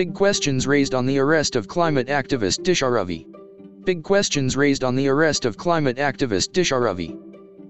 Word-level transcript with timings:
Big 0.00 0.14
questions 0.14 0.66
raised 0.66 0.94
on 0.94 1.04
the 1.04 1.18
arrest 1.18 1.56
of 1.56 1.68
climate 1.68 2.06
activist 2.06 2.62
Disha 2.62 2.90
Ravi. 2.90 3.26
Big 3.84 4.02
questions 4.02 4.56
raised 4.56 4.82
on 4.82 4.96
the 4.96 5.06
arrest 5.06 5.44
of 5.44 5.58
climate 5.58 5.98
activist 5.98 6.52
Disha 6.52 6.80
Ravi. 6.80 7.14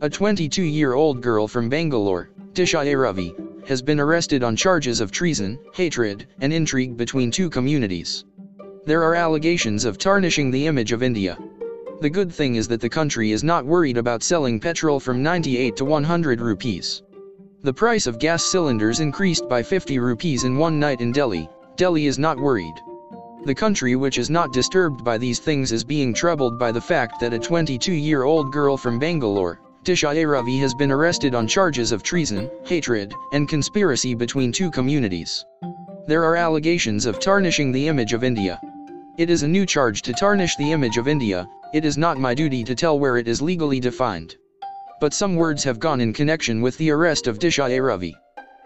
A 0.03 0.09
22-year-old 0.09 1.23
girl 1.23 1.49
from 1.49 1.69
Bangalore, 1.69 2.31
Disha 2.53 2.87
A. 2.87 2.95
Ravi, 2.95 3.35
has 3.67 3.83
been 3.83 3.99
arrested 3.99 4.45
on 4.45 4.55
charges 4.55 5.01
of 5.01 5.11
treason, 5.11 5.59
hatred, 5.75 6.29
and 6.41 6.53
intrigue 6.53 6.97
between 6.97 7.33
two 7.33 7.51
communities. 7.51 8.25
There 8.87 9.03
are 9.03 9.17
allegations 9.17 9.85
of 9.85 9.99
tarnishing 9.99 10.53
the 10.53 10.69
image 10.69 10.93
of 10.93 11.03
India. 11.03 11.37
The 12.01 12.11
good 12.11 12.33
thing 12.33 12.55
is 12.55 12.69
that 12.69 12.81
the 12.81 12.89
country 12.89 13.33
is 13.33 13.43
not 13.43 13.67
worried 13.67 13.99
about 13.99 14.23
selling 14.23 14.61
petrol 14.61 15.01
from 15.01 15.21
98 15.21 15.75
to 15.79 15.85
100 15.85 16.41
rupees. 16.41 17.03
The 17.65 17.75
price 17.75 18.07
of 18.07 18.21
gas 18.21 18.45
cylinders 18.45 19.01
increased 19.01 19.49
by 19.49 19.65
50 19.65 19.99
rupees 19.99 20.45
in 20.45 20.57
one 20.57 20.79
night 20.79 21.01
in 21.01 21.11
Delhi. 21.11 21.51
Delhi 21.77 22.07
is 22.07 22.19
not 22.19 22.39
worried. 22.39 22.75
The 23.45 23.55
country 23.55 23.97
which 23.97 24.19
is 24.19 24.31
not 24.31 24.53
disturbed 24.53 25.03
by 25.05 25.19
these 25.19 25.39
things 25.39 25.73
is 25.73 25.85
being 25.85 26.13
troubled 26.13 26.59
by 26.59 26.73
the 26.73 26.81
fact 26.81 27.21
that 27.21 27.33
a 27.33 27.39
22-year-old 27.39 28.53
girl 28.53 28.77
from 28.77 28.99
Bangalore, 28.99 29.61
Disha. 29.85 30.29
Ravi 30.29 30.59
has 30.59 30.75
been 30.75 30.91
arrested 30.91 31.35
on 31.35 31.47
charges 31.47 31.93
of 31.93 32.03
treason, 32.03 32.51
hatred, 32.65 33.15
and 33.33 33.49
conspiracy 33.49 34.15
between 34.15 34.53
two 34.53 34.71
communities. 34.71 35.45
There 36.07 36.25
are 36.25 36.37
allegations 36.37 37.07
of 37.07 37.21
tarnishing 37.21 37.73
the 37.73 37.89
image 37.89 38.13
of 38.13 38.25
India. 38.25 38.61
It 39.19 39.31
is 39.31 39.43
a 39.43 39.49
new 39.49 39.65
charge 39.67 40.03
to 40.03 40.13
tarnish 40.13 40.57
the 40.57 40.73
image 40.73 40.99
of 40.99 41.09
India, 41.09 41.49
it 41.73 41.85
is 41.85 41.97
not 41.97 42.19
my 42.19 42.35
duty 42.35 42.65
to 42.65 42.75
tell 42.75 42.99
where 42.99 43.17
it 43.17 43.29
is 43.29 43.41
legally 43.41 43.81
defined 43.81 44.37
but 45.01 45.15
some 45.15 45.35
words 45.35 45.65
have 45.65 45.81
gone 45.81 46.01
in 46.01 46.13
connection 46.13 46.61
with 46.61 46.77
the 46.77 46.91
arrest 46.91 47.27
of 47.27 47.39
Disha. 47.39 47.83
Ravi. 47.83 48.15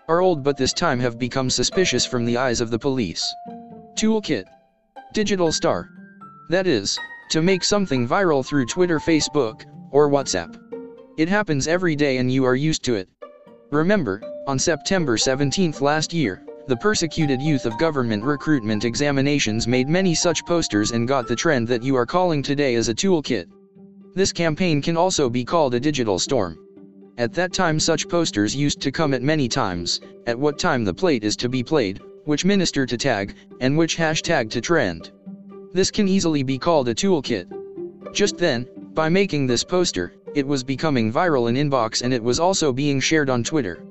Are 0.06 0.20
old 0.20 0.42
but 0.42 0.58
this 0.58 0.74
time 0.74 1.00
have 1.00 1.18
become 1.18 1.48
suspicious 1.48 2.04
from 2.04 2.26
the 2.26 2.36
eyes 2.36 2.60
of 2.60 2.70
the 2.70 2.78
police. 2.78 3.24
Toolkit. 3.94 4.44
Digital 5.14 5.50
star. 5.50 5.88
That 6.50 6.66
is, 6.66 6.98
to 7.30 7.40
make 7.40 7.64
something 7.64 8.06
viral 8.06 8.44
through 8.44 8.66
Twitter 8.66 8.98
Facebook, 8.98 9.62
or 9.92 10.10
WhatsApp. 10.10 10.60
It 11.16 11.30
happens 11.30 11.66
every 11.66 11.96
day 11.96 12.18
and 12.18 12.30
you 12.30 12.44
are 12.44 12.54
used 12.54 12.84
to 12.84 12.96
it. 12.96 13.08
Remember, 13.70 14.20
on 14.46 14.58
September 14.58 15.16
17 15.16 15.76
last 15.80 16.12
year, 16.12 16.44
the 16.66 16.76
persecuted 16.76 17.40
youth 17.40 17.64
of 17.64 17.78
government 17.78 18.24
recruitment 18.24 18.84
examinations 18.84 19.66
made 19.66 19.88
many 19.88 20.14
such 20.14 20.44
posters 20.44 20.90
and 20.90 21.08
got 21.08 21.26
the 21.26 21.36
trend 21.36 21.66
that 21.68 21.82
you 21.82 21.96
are 21.96 22.04
calling 22.04 22.42
today 22.42 22.74
as 22.74 22.90
a 22.90 22.94
toolkit. 22.94 23.46
This 24.14 24.32
campaign 24.32 24.82
can 24.82 24.98
also 24.98 25.30
be 25.30 25.46
called 25.46 25.72
a 25.72 25.80
digital 25.80 26.18
storm. 26.18 26.58
At 27.16 27.32
that 27.34 27.52
time 27.52 27.78
such 27.78 28.08
posters 28.08 28.56
used 28.56 28.80
to 28.80 28.90
come 28.90 29.14
at 29.14 29.22
many 29.22 29.48
times, 29.48 30.00
at 30.26 30.36
what 30.36 30.58
time 30.58 30.84
the 30.84 30.92
plate 30.92 31.22
is 31.22 31.36
to 31.36 31.48
be 31.48 31.62
played, 31.62 32.00
which 32.24 32.44
minister 32.44 32.86
to 32.86 32.96
tag, 32.96 33.34
and 33.60 33.78
which 33.78 33.96
hashtag 33.96 34.50
to 34.50 34.60
trend. 34.60 35.12
This 35.72 35.92
can 35.92 36.08
easily 36.08 36.42
be 36.42 36.58
called 36.58 36.88
a 36.88 36.94
toolkit. 36.94 37.46
Just 38.12 38.36
then, 38.36 38.66
by 38.94 39.08
making 39.08 39.46
this 39.46 39.62
poster, 39.62 40.12
it 40.34 40.44
was 40.44 40.64
becoming 40.64 41.12
viral 41.12 41.48
in 41.48 41.54
inbox 41.54 42.02
and 42.02 42.12
it 42.12 42.22
was 42.22 42.40
also 42.40 42.72
being 42.72 42.98
shared 42.98 43.30
on 43.30 43.44
Twitter. 43.44 43.84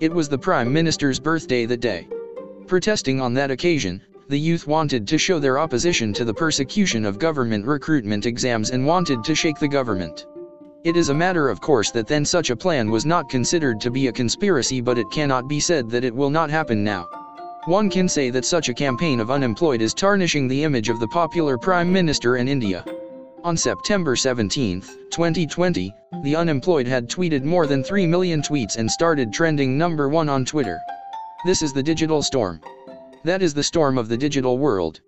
It 0.00 0.12
was 0.12 0.28
the 0.28 0.36
Prime 0.36 0.70
Minister's 0.70 1.18
birthday 1.18 1.64
that 1.64 1.80
day. 1.80 2.06
Protesting 2.66 3.22
on 3.22 3.32
that 3.34 3.50
occasion, 3.50 4.02
the 4.28 4.38
youth 4.38 4.66
wanted 4.66 5.08
to 5.08 5.16
show 5.16 5.38
their 5.38 5.58
opposition 5.58 6.12
to 6.12 6.26
the 6.26 6.34
persecution 6.34 7.06
of 7.06 7.18
government 7.18 7.64
recruitment 7.64 8.26
exams 8.26 8.68
and 8.68 8.84
wanted 8.84 9.24
to 9.24 9.34
shake 9.34 9.58
the 9.58 9.68
government. 9.68 10.26
It 10.86 10.96
is 10.96 11.08
a 11.08 11.14
matter 11.14 11.48
of 11.48 11.60
course 11.60 11.90
that 11.90 12.06
then 12.06 12.24
such 12.24 12.50
a 12.50 12.54
plan 12.54 12.92
was 12.92 13.04
not 13.04 13.28
considered 13.28 13.80
to 13.80 13.90
be 13.90 14.06
a 14.06 14.12
conspiracy 14.12 14.80
but 14.80 14.98
it 14.98 15.10
cannot 15.10 15.48
be 15.48 15.58
said 15.58 15.90
that 15.90 16.04
it 16.04 16.14
will 16.14 16.30
not 16.30 16.48
happen 16.48 16.84
now. 16.84 17.08
One 17.64 17.90
can 17.90 18.08
say 18.08 18.30
that 18.30 18.44
such 18.44 18.68
a 18.68 18.74
campaign 18.74 19.18
of 19.18 19.28
unemployed 19.28 19.82
is 19.82 19.92
tarnishing 19.92 20.46
the 20.46 20.62
image 20.62 20.88
of 20.88 21.00
the 21.00 21.08
popular 21.08 21.58
Prime 21.58 21.92
Minister 21.92 22.36
in 22.36 22.46
India. 22.46 22.84
On 23.42 23.56
September 23.56 24.14
17, 24.14 24.80
2020, 25.10 25.92
the 26.22 26.36
unemployed 26.36 26.86
had 26.86 27.10
tweeted 27.10 27.42
more 27.42 27.66
than 27.66 27.82
3 27.82 28.06
million 28.06 28.40
tweets 28.40 28.76
and 28.76 28.88
started 28.88 29.32
trending 29.32 29.76
number 29.76 30.08
one 30.08 30.28
on 30.28 30.44
Twitter. 30.44 30.78
This 31.44 31.62
is 31.62 31.72
the 31.72 31.82
digital 31.82 32.22
storm. 32.22 32.60
That 33.24 33.42
is 33.42 33.52
the 33.52 33.64
storm 33.64 33.98
of 33.98 34.08
the 34.08 34.16
digital 34.16 34.56
world. 34.56 35.00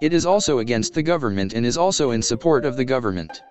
It 0.00 0.14
is 0.14 0.24
also 0.24 0.60
against 0.60 0.94
the 0.94 1.02
government 1.02 1.52
and 1.52 1.66
is 1.66 1.76
also 1.76 2.12
in 2.12 2.22
support 2.22 2.64
of 2.64 2.78
the 2.78 2.84
government. 2.86 3.42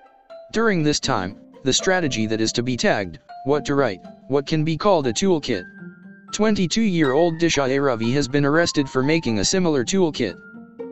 During 0.51 0.81
this 0.81 0.99
time, 0.99 1.37
the 1.63 1.73
strategy 1.73 2.25
that 2.25 2.41
is 2.41 2.51
to 2.53 2.63
be 2.63 2.78
tagged, 2.78 3.19
what 3.45 3.66
to 3.66 3.75
write, 3.75 4.00
what 4.28 4.45
can 4.45 4.63
be 4.63 4.78
called 4.78 5.07
a 5.07 5.13
toolkit. 5.13 5.63
22-year-old 6.34 7.40
Disha. 7.40 7.81
Ravi 7.81 8.12
has 8.12 8.28
been 8.28 8.45
arrested 8.45 8.90
for 8.90 9.01
making 9.01 9.40
a 9.40 9.45
similar 9.45 9.84
toolkit. 9.84 10.35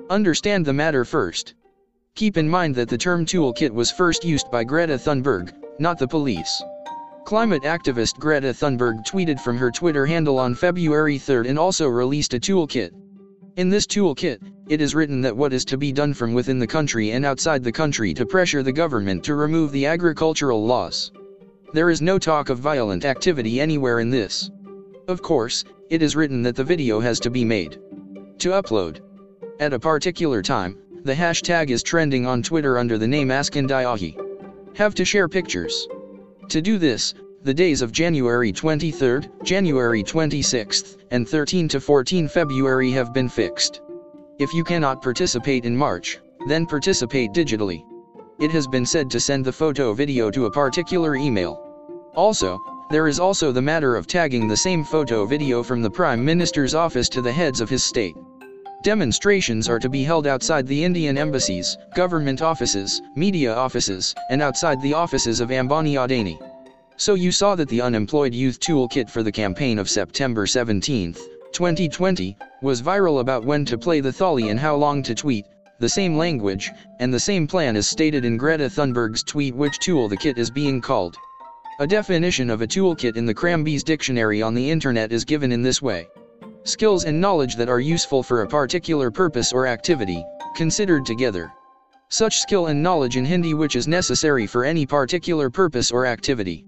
Understand 0.10 0.66
the 0.66 0.74
matter 0.74 1.04
first. 1.04 1.56
Keep 2.16 2.38
in 2.38 2.50
mind 2.50 2.74
that 2.76 2.88
the 2.88 2.98
term 2.98 3.26
toolkit 3.26 3.72
was 3.72 3.92
first 3.92 4.24
used 4.24 4.50
by 4.50 4.64
Greta 4.64 4.98
Thunberg, 4.98 5.54
not 5.80 6.00
the 6.00 6.08
police. 6.08 6.64
Climate 7.26 7.64
activist 7.64 8.18
Greta 8.18 8.54
Thunberg 8.54 9.06
tweeted 9.06 9.40
from 9.40 9.58
her 9.58 9.72
Twitter 9.72 10.06
handle 10.06 10.40
on 10.40 10.56
February 10.56 11.18
3 11.18 11.50
and 11.50 11.60
also 11.60 11.88
released 11.88 12.34
a 12.34 12.40
toolkit. 12.40 12.92
In 13.58 13.70
this 13.70 13.88
toolkit, 13.88 14.42
it 14.68 14.82
is 14.82 14.94
written 14.94 15.22
that 15.22 15.38
what 15.38 15.54
is 15.54 15.64
to 15.66 15.78
be 15.78 15.94
done 15.94 16.14
from 16.14 16.34
within 16.34 16.60
the 16.60 16.68
country 16.68 17.12
and 17.12 17.24
outside 17.24 17.64
the 17.64 17.72
country 17.72 18.14
to 18.14 18.26
pressure 18.26 18.62
the 18.62 18.72
government 18.74 19.24
to 19.24 19.36
remove 19.36 19.72
the 19.72 19.86
agricultural 19.86 20.66
laws. 20.66 21.14
There 21.72 21.90
is 21.90 22.02
no 22.02 22.20
talk 22.20 22.50
of 22.50 22.60
violent 22.60 23.06
activity 23.06 23.62
anywhere 23.62 24.02
in 24.02 24.10
this. 24.10 24.52
Of 25.08 25.22
course, 25.22 25.64
it 25.90 26.02
is 26.02 26.18
written 26.18 26.44
that 26.44 26.58
the 26.58 26.66
video 26.66 27.00
has 27.00 27.18
to 27.22 27.30
be 27.30 27.46
made. 27.46 27.80
To 28.40 28.50
upload. 28.50 29.00
At 29.62 29.72
a 29.72 29.80
particular 29.80 30.42
time, 30.42 30.78
the 31.06 31.14
hashtag 31.14 31.70
is 31.70 31.82
trending 31.82 32.26
on 32.26 32.44
Twitter 32.44 32.78
under 32.78 32.98
the 32.98 33.08
name 33.08 33.30
AskIndiaWhy. 33.30 34.18
Have 34.76 34.96
to 34.96 35.06
share 35.06 35.30
pictures. 35.30 35.88
To 36.50 36.62
do 36.62 36.78
this, 36.78 37.14
the 37.46 37.54
days 37.54 37.84
of 37.84 37.92
January 37.92 38.52
23, 38.52 39.20
January 39.44 40.02
26, 40.02 40.98
and 41.12 41.30
13 41.30 41.68
to 41.68 41.80
14 41.80 42.28
February 42.28 42.90
have 42.90 43.14
been 43.14 43.30
fixed. 43.30 43.82
If 44.40 44.52
you 44.52 44.64
cannot 44.64 45.04
participate 45.04 45.64
in 45.64 45.78
March, 45.78 46.18
then 46.48 46.66
participate 46.66 47.34
digitally. 47.34 47.84
It 48.40 48.50
has 48.50 48.66
been 48.66 48.84
said 48.84 49.12
to 49.12 49.20
send 49.20 49.46
the 49.46 49.52
photo 49.52 49.94
video 49.94 50.32
to 50.32 50.48
a 50.48 50.52
particular 50.52 51.16
email. 51.16 51.62
Also, 52.16 52.60
there 52.90 53.08
is 53.08 53.20
also 53.20 53.52
the 53.52 53.62
matter 53.62 53.96
of 53.96 54.08
tagging 54.08 54.48
the 54.48 54.58
same 54.58 54.84
photo 54.84 55.28
video 55.28 55.62
from 55.62 55.84
the 55.84 55.92
Prime 55.92 56.26
Minister's 56.26 56.74
office 56.74 57.08
to 57.10 57.22
the 57.22 57.32
heads 57.32 57.62
of 57.62 57.70
his 57.70 57.84
state. 57.84 58.16
Demonstrations 58.82 59.70
are 59.70 59.80
to 59.80 59.90
be 59.90 60.04
held 60.04 60.26
outside 60.26 60.66
the 60.66 60.84
Indian 60.84 61.16
embassies, 61.16 61.78
government 61.96 62.42
offices, 62.42 63.04
media 63.16 63.54
offices, 63.54 64.16
and 64.32 64.42
outside 64.42 64.82
the 64.82 64.96
offices 64.96 65.42
of 65.42 65.50
Ambani 65.50 65.94
Adani. 65.94 66.40
So 66.98 67.16
you 67.16 67.34
saw 67.34 67.56
that 67.56 67.68
the 67.68 67.82
Unemployed 67.82 68.34
Youth 68.34 68.58
Toolkit 68.62 69.10
for 69.10 69.22
the 69.22 69.32
campaign 69.32 69.80
of 69.80 69.90
September 69.90 70.48
17, 70.48 71.14
2020, 71.52 72.38
was 72.62 72.82
viral 72.82 73.20
about 73.20 73.44
when 73.44 73.66
to 73.66 73.78
play 73.78 74.00
the 74.00 74.14
thali 74.14 74.50
and 74.50 74.58
how 74.58 74.78
long 74.78 75.04
to 75.04 75.14
tweet, 75.14 75.46
the 75.78 75.90
same 75.90 76.16
language, 76.18 76.72
and 77.02 77.14
the 77.14 77.20
same 77.20 77.48
plan 77.48 77.76
as 77.76 77.86
stated 77.86 78.24
in 78.24 78.38
Greta 78.38 78.70
Thunberg's 78.70 79.24
tweet 79.24 79.54
which 79.54 79.78
tool 79.80 80.08
the 80.08 80.16
kit 80.16 80.38
is 80.38 80.50
being 80.50 80.80
called. 80.80 81.18
A 81.82 81.88
definition 81.88 82.50
of 82.50 82.62
a 82.62 82.68
toolkit 82.68 83.18
in 83.18 83.26
the 83.26 83.34
Cranbes 83.34 83.84
dictionary 83.84 84.42
on 84.42 84.54
the 84.54 84.72
internet 84.72 85.12
is 85.12 85.26
given 85.26 85.52
in 85.52 85.62
this 85.62 85.82
way. 85.82 86.08
Skills 86.64 87.04
and 87.04 87.20
knowledge 87.20 87.58
that 87.58 87.68
are 87.68 87.82
useful 87.82 88.24
for 88.24 88.44
a 88.44 88.48
particular 88.48 89.12
purpose 89.12 89.52
or 89.52 89.68
activity, 89.68 90.24
considered 90.56 91.06
together. 91.06 91.52
Such 92.08 92.38
skill 92.38 92.68
and 92.68 92.82
knowledge 92.82 93.18
in 93.18 93.26
Hindi 93.26 93.54
which 93.54 93.76
is 93.76 93.86
necessary 93.86 94.48
for 94.48 94.64
any 94.64 94.86
particular 94.86 95.50
purpose 95.50 95.92
or 95.92 96.06
activity. 96.06 96.66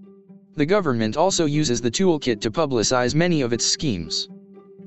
The 0.58 0.66
government 0.66 1.16
also 1.16 1.44
uses 1.44 1.80
the 1.80 1.88
toolkit 1.88 2.40
to 2.40 2.50
publicize 2.50 3.14
many 3.14 3.42
of 3.42 3.52
its 3.52 3.64
schemes. 3.64 4.28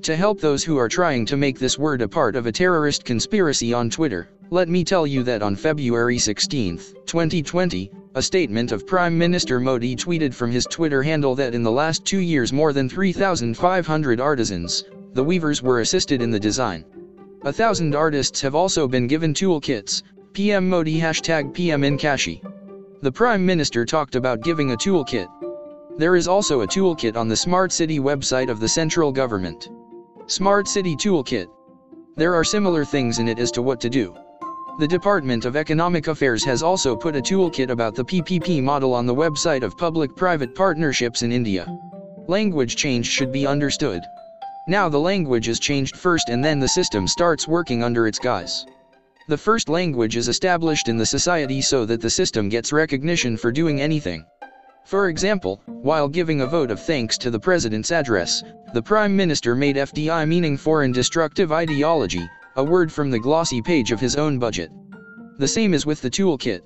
To 0.02 0.14
help 0.14 0.38
those 0.38 0.62
who 0.62 0.76
are 0.76 0.86
trying 0.86 1.24
to 1.24 1.36
make 1.38 1.58
this 1.58 1.78
word 1.78 2.02
a 2.02 2.08
part 2.08 2.36
of 2.36 2.44
a 2.44 2.52
terrorist 2.52 3.06
conspiracy 3.06 3.72
on 3.72 3.88
Twitter, 3.88 4.28
let 4.50 4.68
me 4.68 4.84
tell 4.84 5.06
you 5.06 5.22
that 5.22 5.40
on 5.40 5.56
February 5.56 6.18
16, 6.18 6.76
2020, 7.06 7.90
a 8.14 8.20
statement 8.20 8.70
of 8.70 8.86
Prime 8.86 9.16
Minister 9.16 9.58
Modi 9.60 9.96
tweeted 9.96 10.34
from 10.34 10.50
his 10.50 10.66
Twitter 10.66 11.02
handle 11.02 11.34
that 11.36 11.54
in 11.54 11.62
the 11.62 11.70
last 11.70 12.04
two 12.04 12.20
years 12.20 12.52
more 12.52 12.74
than 12.74 12.86
3,500 12.86 14.20
artisans, 14.20 14.84
the 15.14 15.24
weavers 15.24 15.62
were 15.62 15.80
assisted 15.80 16.20
in 16.20 16.30
the 16.30 16.38
design. 16.38 16.84
A 17.44 17.52
thousand 17.52 17.94
artists 17.94 18.42
have 18.42 18.54
also 18.54 18.86
been 18.86 19.06
given 19.06 19.32
toolkits, 19.32 20.02
PM 20.34 20.68
Modi 20.68 21.00
hashtag 21.00 21.54
PM 21.54 21.82
in 21.82 21.96
Kashi. 21.96 22.42
The 23.00 23.10
Prime 23.10 23.46
Minister 23.46 23.86
talked 23.86 24.16
about 24.16 24.42
giving 24.42 24.72
a 24.72 24.76
toolkit, 24.76 25.28
there 25.98 26.16
is 26.16 26.26
also 26.26 26.62
a 26.62 26.66
toolkit 26.66 27.16
on 27.16 27.28
the 27.28 27.36
Smart 27.36 27.70
City 27.70 27.98
website 27.98 28.48
of 28.48 28.60
the 28.60 28.68
central 28.68 29.12
government. 29.12 29.68
Smart 30.26 30.66
City 30.66 30.96
Toolkit. 30.96 31.48
There 32.16 32.34
are 32.34 32.44
similar 32.44 32.84
things 32.84 33.18
in 33.18 33.28
it 33.28 33.38
as 33.38 33.50
to 33.52 33.62
what 33.62 33.80
to 33.82 33.90
do. 33.90 34.14
The 34.78 34.88
Department 34.88 35.44
of 35.44 35.54
Economic 35.54 36.06
Affairs 36.06 36.42
has 36.44 36.62
also 36.62 36.96
put 36.96 37.14
a 37.14 37.20
toolkit 37.20 37.68
about 37.68 37.94
the 37.94 38.04
PPP 38.04 38.62
model 38.62 38.94
on 38.94 39.04
the 39.04 39.14
website 39.14 39.62
of 39.62 39.76
public-private 39.76 40.54
partnerships 40.54 41.22
in 41.22 41.30
India. 41.30 41.66
Language 42.26 42.76
change 42.76 43.06
should 43.06 43.30
be 43.30 43.46
understood. 43.46 44.02
Now 44.66 44.88
the 44.88 44.98
language 44.98 45.48
is 45.48 45.60
changed 45.60 45.96
first 45.96 46.30
and 46.30 46.42
then 46.42 46.58
the 46.58 46.68
system 46.68 47.06
starts 47.06 47.46
working 47.46 47.82
under 47.82 48.06
its 48.06 48.18
guise. 48.18 48.64
The 49.28 49.36
first 49.36 49.68
language 49.68 50.16
is 50.16 50.28
established 50.28 50.88
in 50.88 50.96
the 50.96 51.06
society 51.06 51.60
so 51.60 51.84
that 51.84 52.00
the 52.00 52.10
system 52.10 52.48
gets 52.48 52.72
recognition 52.72 53.36
for 53.36 53.52
doing 53.52 53.80
anything. 53.80 54.24
For 54.84 55.08
example, 55.08 55.62
while 55.66 56.08
giving 56.08 56.40
a 56.40 56.46
vote 56.46 56.70
of 56.70 56.80
thanks 56.80 57.16
to 57.18 57.30
the 57.30 57.38
president's 57.38 57.92
address, 57.92 58.42
the 58.74 58.82
prime 58.82 59.16
minister 59.16 59.54
made 59.54 59.76
FDI 59.76 60.26
meaning 60.26 60.56
foreign 60.56 60.92
destructive 60.92 61.52
ideology, 61.52 62.28
a 62.56 62.64
word 62.64 62.92
from 62.92 63.10
the 63.10 63.18
glossy 63.18 63.62
page 63.62 63.92
of 63.92 64.00
his 64.00 64.16
own 64.16 64.38
budget. 64.38 64.70
The 65.38 65.48
same 65.48 65.72
is 65.72 65.86
with 65.86 66.02
the 66.02 66.10
toolkit. 66.10 66.62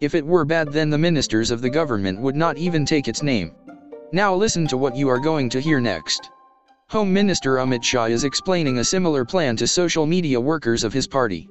If 0.00 0.14
it 0.14 0.26
were 0.26 0.44
bad 0.44 0.72
then 0.72 0.90
the 0.90 0.98
ministers 0.98 1.50
of 1.50 1.62
the 1.62 1.70
government 1.70 2.20
would 2.20 2.36
not 2.36 2.58
even 2.58 2.84
take 2.84 3.08
its 3.08 3.22
name. 3.22 3.52
Now 4.12 4.34
listen 4.34 4.66
to 4.68 4.76
what 4.76 4.94
you 4.94 5.08
are 5.08 5.18
going 5.18 5.48
to 5.50 5.60
hear 5.60 5.80
next. 5.80 6.30
Home 6.90 7.12
Minister 7.12 7.56
Amit 7.56 7.82
Shah 7.82 8.04
is 8.04 8.22
explaining 8.22 8.78
a 8.78 8.84
similar 8.84 9.24
plan 9.24 9.56
to 9.56 9.66
social 9.66 10.06
media 10.06 10.40
workers 10.40 10.84
of 10.84 10.92
his 10.92 11.08
party. 11.08 11.48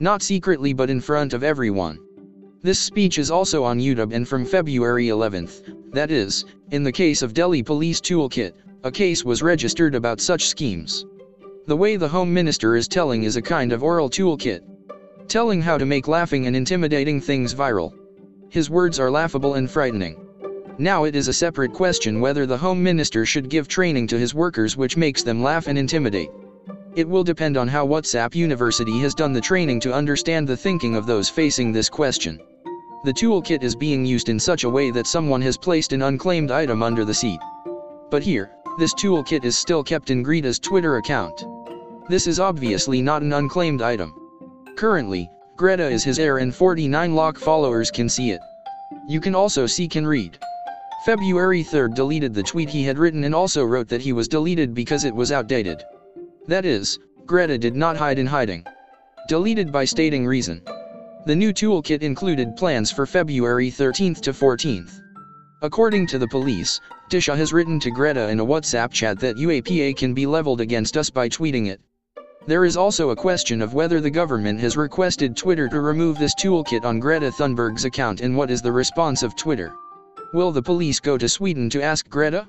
Not 0.00 0.22
secretly 0.22 0.72
but 0.72 0.90
in 0.90 1.00
front 1.00 1.34
of 1.34 1.44
everyone. 1.44 1.98
This 2.64 2.78
speech 2.78 3.18
is 3.18 3.28
also 3.28 3.64
on 3.64 3.80
YouTube 3.80 4.12
and 4.12 4.26
from 4.26 4.44
February 4.44 5.06
11th, 5.06 5.92
that 5.92 6.12
is, 6.12 6.44
in 6.70 6.84
the 6.84 6.92
case 6.92 7.20
of 7.20 7.34
Delhi 7.34 7.60
Police 7.60 8.00
Toolkit, 8.00 8.52
a 8.84 8.90
case 8.90 9.24
was 9.24 9.42
registered 9.42 9.96
about 9.96 10.20
such 10.20 10.46
schemes. 10.46 11.04
The 11.66 11.76
way 11.76 11.96
the 11.96 12.06
Home 12.06 12.32
Minister 12.32 12.76
is 12.76 12.86
telling 12.86 13.24
is 13.24 13.34
a 13.34 13.42
kind 13.42 13.72
of 13.72 13.82
oral 13.82 14.08
toolkit. 14.08 14.60
Telling 15.26 15.60
how 15.60 15.76
to 15.76 15.84
make 15.84 16.06
laughing 16.06 16.46
and 16.46 16.54
intimidating 16.54 17.20
things 17.20 17.52
viral. 17.52 17.94
His 18.48 18.70
words 18.70 19.00
are 19.00 19.10
laughable 19.10 19.54
and 19.54 19.68
frightening. 19.68 20.24
Now 20.78 21.02
it 21.02 21.16
is 21.16 21.26
a 21.26 21.32
separate 21.32 21.72
question 21.72 22.20
whether 22.20 22.46
the 22.46 22.58
Home 22.58 22.80
Minister 22.80 23.26
should 23.26 23.48
give 23.48 23.66
training 23.66 24.06
to 24.06 24.18
his 24.20 24.36
workers 24.36 24.76
which 24.76 24.96
makes 24.96 25.24
them 25.24 25.42
laugh 25.42 25.66
and 25.66 25.76
intimidate. 25.76 26.30
It 26.94 27.08
will 27.08 27.24
depend 27.24 27.56
on 27.56 27.66
how 27.66 27.88
WhatsApp 27.88 28.36
University 28.36 29.00
has 29.00 29.16
done 29.16 29.32
the 29.32 29.40
training 29.40 29.80
to 29.80 29.92
understand 29.92 30.46
the 30.46 30.56
thinking 30.56 30.94
of 30.94 31.06
those 31.06 31.28
facing 31.28 31.72
this 31.72 31.88
question. 31.88 32.40
The 33.04 33.12
toolkit 33.12 33.64
is 33.64 33.74
being 33.74 34.06
used 34.06 34.28
in 34.28 34.38
such 34.38 34.62
a 34.62 34.70
way 34.70 34.92
that 34.92 35.08
someone 35.08 35.42
has 35.42 35.56
placed 35.56 35.92
an 35.92 36.02
unclaimed 36.02 36.52
item 36.52 36.84
under 36.84 37.04
the 37.04 37.12
seat. 37.12 37.40
But 38.12 38.22
here, 38.22 38.52
this 38.78 38.94
toolkit 38.94 39.44
is 39.44 39.58
still 39.58 39.82
kept 39.82 40.10
in 40.10 40.22
Greta's 40.22 40.60
Twitter 40.60 40.98
account. 40.98 41.44
This 42.08 42.28
is 42.28 42.38
obviously 42.38 43.02
not 43.02 43.22
an 43.22 43.32
unclaimed 43.32 43.82
item. 43.82 44.14
Currently, 44.76 45.28
Greta 45.56 45.88
is 45.88 46.04
his 46.04 46.20
heir 46.20 46.38
and 46.38 46.54
49 46.54 47.16
lock 47.16 47.38
followers 47.38 47.90
can 47.90 48.08
see 48.08 48.30
it. 48.30 48.40
You 49.08 49.20
can 49.20 49.34
also 49.34 49.66
see 49.66 49.88
can 49.88 50.06
read. 50.06 50.38
February 51.04 51.64
3rd 51.64 51.94
deleted 51.94 52.32
the 52.32 52.42
tweet 52.44 52.68
he 52.68 52.84
had 52.84 52.98
written 52.98 53.24
and 53.24 53.34
also 53.34 53.64
wrote 53.64 53.88
that 53.88 54.00
he 54.00 54.12
was 54.12 54.28
deleted 54.28 54.74
because 54.74 55.04
it 55.04 55.14
was 55.14 55.32
outdated. 55.32 55.82
That 56.46 56.64
is, 56.64 57.00
Greta 57.26 57.58
did 57.58 57.74
not 57.74 57.96
hide 57.96 58.20
in 58.20 58.26
hiding. 58.26 58.64
Deleted 59.26 59.72
by 59.72 59.86
stating 59.86 60.24
reason. 60.24 60.62
The 61.24 61.36
new 61.36 61.52
toolkit 61.52 62.02
included 62.02 62.56
plans 62.56 62.90
for 62.90 63.06
February 63.06 63.70
13th 63.70 64.22
to 64.22 64.32
14th. 64.32 65.00
According 65.62 66.08
to 66.08 66.18
the 66.18 66.26
police, 66.26 66.80
Disha 67.10 67.36
has 67.36 67.52
written 67.52 67.78
to 67.78 67.92
Greta 67.92 68.28
in 68.28 68.40
a 68.40 68.44
WhatsApp 68.44 68.90
chat 68.90 69.20
that 69.20 69.36
UAPA 69.36 69.96
can 69.96 70.14
be 70.14 70.26
leveled 70.26 70.60
against 70.60 70.96
us 70.96 71.10
by 71.10 71.28
tweeting 71.28 71.68
it. 71.68 71.80
There 72.48 72.64
is 72.64 72.76
also 72.76 73.10
a 73.10 73.16
question 73.16 73.62
of 73.62 73.72
whether 73.72 74.00
the 74.00 74.10
government 74.10 74.58
has 74.58 74.76
requested 74.76 75.36
Twitter 75.36 75.68
to 75.68 75.80
remove 75.80 76.18
this 76.18 76.34
toolkit 76.34 76.84
on 76.84 76.98
Greta 76.98 77.30
Thunberg's 77.30 77.84
account 77.84 78.20
and 78.20 78.36
what 78.36 78.50
is 78.50 78.60
the 78.60 78.72
response 78.72 79.22
of 79.22 79.36
Twitter. 79.36 79.72
Will 80.34 80.50
the 80.50 80.60
police 80.60 80.98
go 80.98 81.16
to 81.16 81.28
Sweden 81.28 81.70
to 81.70 81.80
ask 81.80 82.08
Greta? 82.08 82.48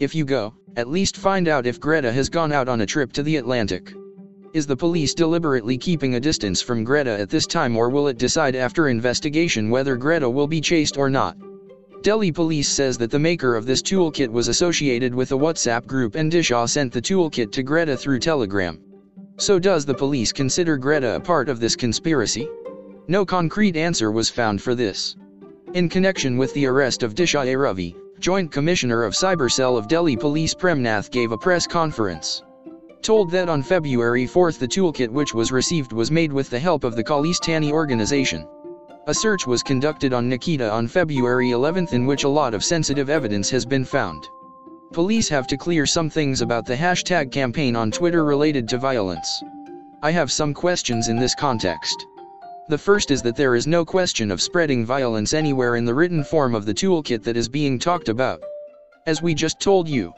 If 0.00 0.12
you 0.16 0.24
go, 0.24 0.54
at 0.74 0.88
least 0.88 1.16
find 1.16 1.46
out 1.46 1.66
if 1.66 1.78
Greta 1.78 2.10
has 2.10 2.28
gone 2.28 2.50
out 2.50 2.68
on 2.68 2.80
a 2.80 2.86
trip 2.86 3.12
to 3.12 3.22
the 3.22 3.36
Atlantic. 3.36 3.92
Is 4.54 4.66
the 4.66 4.76
police 4.76 5.12
deliberately 5.12 5.76
keeping 5.76 6.14
a 6.14 6.20
distance 6.20 6.62
from 6.62 6.82
Greta 6.82 7.10
at 7.20 7.28
this 7.28 7.46
time 7.46 7.76
or 7.76 7.90
will 7.90 8.08
it 8.08 8.16
decide 8.16 8.56
after 8.56 8.88
investigation 8.88 9.68
whether 9.68 9.94
Greta 9.94 10.28
will 10.28 10.46
be 10.46 10.60
chased 10.60 10.96
or 10.96 11.10
not? 11.10 11.36
Delhi 12.02 12.32
police 12.32 12.68
says 12.68 12.96
that 12.96 13.10
the 13.10 13.18
maker 13.18 13.54
of 13.56 13.66
this 13.66 13.82
toolkit 13.82 14.30
was 14.30 14.48
associated 14.48 15.14
with 15.14 15.32
a 15.32 15.36
WhatsApp 15.36 15.86
group 15.86 16.14
and 16.14 16.32
Disha 16.32 16.66
sent 16.66 16.94
the 16.94 17.02
toolkit 17.02 17.52
to 17.52 17.62
Greta 17.62 17.94
through 17.94 18.20
Telegram. 18.20 18.80
So 19.36 19.58
does 19.58 19.84
the 19.84 19.92
police 19.92 20.32
consider 20.32 20.78
Greta 20.78 21.16
a 21.16 21.20
part 21.20 21.50
of 21.50 21.60
this 21.60 21.76
conspiracy? 21.76 22.48
No 23.06 23.26
concrete 23.26 23.76
answer 23.76 24.10
was 24.10 24.30
found 24.30 24.62
for 24.62 24.74
this. 24.74 25.14
In 25.74 25.90
connection 25.90 26.38
with 26.38 26.54
the 26.54 26.64
arrest 26.64 27.02
of 27.02 27.14
Disha. 27.14 27.54
Ravi, 27.54 27.94
Joint 28.18 28.50
Commissioner 28.50 29.02
of 29.02 29.12
Cyber 29.12 29.52
Cell 29.52 29.76
of 29.76 29.88
Delhi 29.88 30.16
Police 30.16 30.54
Premnath 30.54 31.10
gave 31.10 31.32
a 31.32 31.38
press 31.38 31.66
conference 31.66 32.42
told 33.02 33.30
that 33.30 33.48
on 33.48 33.62
February 33.62 34.26
4 34.26 34.52
the 34.52 34.68
toolkit 34.68 35.08
which 35.08 35.34
was 35.34 35.52
received 35.52 35.92
was 35.92 36.10
made 36.10 36.32
with 36.32 36.50
the 36.50 36.58
help 36.58 36.84
of 36.84 36.96
the 36.96 37.04
Khalistani 37.04 37.70
organization. 37.70 38.46
A 39.06 39.14
search 39.14 39.46
was 39.46 39.62
conducted 39.62 40.12
on 40.12 40.28
Nikita 40.28 40.70
on 40.70 40.86
February 40.86 41.52
11 41.52 41.88
in 41.92 42.06
which 42.06 42.24
a 42.24 42.28
lot 42.28 42.54
of 42.54 42.64
sensitive 42.64 43.08
evidence 43.08 43.48
has 43.50 43.64
been 43.64 43.84
found. 43.84 44.28
Police 44.92 45.28
have 45.28 45.46
to 45.46 45.56
clear 45.56 45.86
some 45.86 46.10
things 46.10 46.40
about 46.40 46.66
the 46.66 46.76
hashtag 46.76 47.30
campaign 47.30 47.76
on 47.76 47.90
Twitter 47.90 48.24
related 48.24 48.68
to 48.68 48.78
violence. 48.78 49.42
I 50.02 50.10
have 50.10 50.30
some 50.30 50.54
questions 50.54 51.08
in 51.08 51.18
this 51.18 51.34
context. 51.34 52.06
The 52.68 52.78
first 52.78 53.10
is 53.10 53.22
that 53.22 53.34
there 53.34 53.54
is 53.54 53.66
no 53.66 53.84
question 53.84 54.30
of 54.30 54.42
spreading 54.42 54.84
violence 54.84 55.32
anywhere 55.32 55.76
in 55.76 55.84
the 55.84 55.94
written 55.94 56.22
form 56.22 56.54
of 56.54 56.66
the 56.66 56.74
toolkit 56.74 57.22
that 57.24 57.36
is 57.36 57.48
being 57.48 57.78
talked 57.78 58.08
about. 58.08 58.42
As 59.06 59.22
we 59.22 59.34
just 59.34 59.58
told 59.58 59.88
you. 59.88 60.12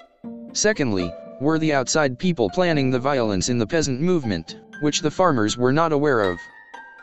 Secondly, 0.52 1.12
were 1.40 1.58
the 1.58 1.72
outside 1.72 2.18
people 2.18 2.50
planning 2.50 2.90
the 2.90 2.98
violence 2.98 3.48
in 3.48 3.58
the 3.58 3.66
peasant 3.66 4.00
movement, 4.00 4.60
which 4.82 5.00
the 5.00 5.10
farmers 5.10 5.56
were 5.56 5.72
not 5.72 5.92
aware 5.92 6.20
of. 6.20 6.38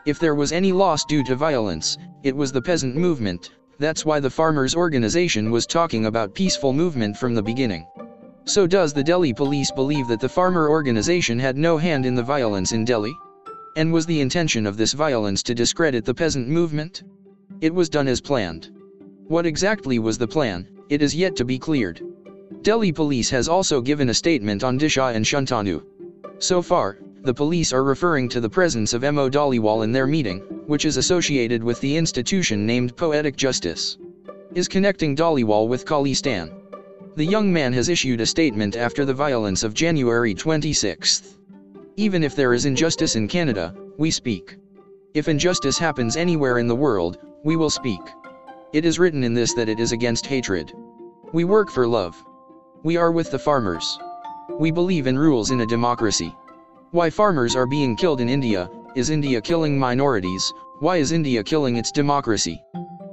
If 0.05 0.19
there 0.19 0.35
was 0.35 0.51
any 0.51 0.71
loss 0.71 1.03
due 1.05 1.23
to 1.25 1.35
violence, 1.35 1.97
it 2.23 2.35
was 2.35 2.51
the 2.51 2.61
peasant 2.61 2.95
movement, 2.95 3.51
that's 3.79 4.05
why 4.05 4.19
the 4.19 4.29
farmers' 4.29 4.73
organization 4.73 5.51
was 5.51 5.67
talking 5.67 6.05
about 6.05 6.33
peaceful 6.33 6.73
movement 6.73 7.15
from 7.15 7.35
the 7.35 7.43
beginning. 7.43 7.85
So 8.45 8.65
does 8.65 8.93
the 8.93 9.03
Delhi 9.03 9.33
police 9.33 9.71
believe 9.71 10.07
that 10.07 10.19
the 10.19 10.29
farmer 10.29 10.69
organization 10.69 11.37
had 11.37 11.57
no 11.57 11.77
hand 11.77 12.05
in 12.05 12.15
the 12.15 12.23
violence 12.23 12.71
in 12.71 12.85
Delhi? 12.85 13.13
And 13.75 13.93
was 13.93 14.05
the 14.05 14.21
intention 14.21 14.65
of 14.65 14.77
this 14.77 14.93
violence 14.93 15.43
to 15.43 15.53
discredit 15.53 16.05
the 16.05 16.13
peasant 16.13 16.47
movement? 16.47 17.03
It 17.61 17.73
was 17.73 17.89
done 17.89 18.07
as 18.07 18.21
planned. 18.21 18.71
What 19.27 19.45
exactly 19.45 19.99
was 19.99 20.17
the 20.17 20.27
plan, 20.27 20.67
it 20.89 21.01
is 21.01 21.13
yet 21.13 21.35
to 21.35 21.45
be 21.45 21.59
cleared. 21.59 22.01
Delhi 22.61 22.91
police 22.91 23.29
has 23.29 23.47
also 23.47 23.81
given 23.81 24.09
a 24.09 24.13
statement 24.13 24.63
on 24.63 24.79
Disha 24.79 25.15
and 25.15 25.25
Shantanu. 25.25 25.83
So 26.39 26.61
far, 26.61 26.99
the 27.23 27.33
police 27.33 27.73
are 27.73 27.83
referring 27.83 28.29
to 28.29 28.39
the 28.39 28.49
presence 28.49 28.93
of 28.93 29.03
M.O. 29.03 29.29
Dhaliwal 29.29 29.83
in 29.83 29.91
their 29.91 30.07
meeting, 30.07 30.39
which 30.65 30.85
is 30.85 30.97
associated 30.97 31.63
with 31.63 31.79
the 31.81 31.97
institution 31.97 32.65
named 32.65 32.95
Poetic 32.95 33.35
Justice. 33.35 33.97
Is 34.53 34.67
connecting 34.67 35.15
Dhaliwal 35.15 35.67
with 35.67 35.85
Khalistan. 35.85 36.51
The 37.15 37.25
young 37.25 37.51
man 37.51 37.73
has 37.73 37.89
issued 37.89 38.21
a 38.21 38.25
statement 38.25 38.75
after 38.75 39.03
the 39.03 39.13
violence 39.13 39.63
of 39.63 39.73
January 39.73 40.33
26. 40.33 41.37
Even 41.95 42.23
if 42.23 42.35
there 42.35 42.53
is 42.53 42.65
injustice 42.65 43.15
in 43.15 43.27
Canada, 43.27 43.75
we 43.97 44.11
speak. 44.11 44.57
If 45.13 45.27
injustice 45.27 45.77
happens 45.77 46.15
anywhere 46.15 46.59
in 46.59 46.67
the 46.67 46.75
world, 46.75 47.17
we 47.43 47.55
will 47.55 47.69
speak. 47.69 48.01
It 48.71 48.85
is 48.85 48.99
written 48.99 49.23
in 49.23 49.33
this 49.33 49.53
that 49.55 49.69
it 49.69 49.79
is 49.79 49.91
against 49.93 50.25
hatred. 50.25 50.73
We 51.33 51.43
work 51.43 51.71
for 51.71 51.87
love. 51.87 52.23
We 52.83 52.95
are 52.95 53.11
with 53.11 53.31
the 53.31 53.39
farmers. 53.39 53.97
We 54.59 54.69
believe 54.69 55.07
in 55.07 55.17
rules 55.17 55.49
in 55.49 55.61
a 55.61 55.65
democracy. 55.65 56.35
Why 56.91 57.09
farmers 57.09 57.55
are 57.55 57.65
being 57.65 57.95
killed 57.95 58.21
in 58.21 58.29
India, 58.29 58.69
is 58.95 59.09
India 59.09 59.41
killing 59.41 59.77
minorities, 59.79 60.53
why 60.79 60.97
is 60.97 61.11
India 61.11 61.43
killing 61.43 61.77
its 61.77 61.91
democracy? 61.91 62.63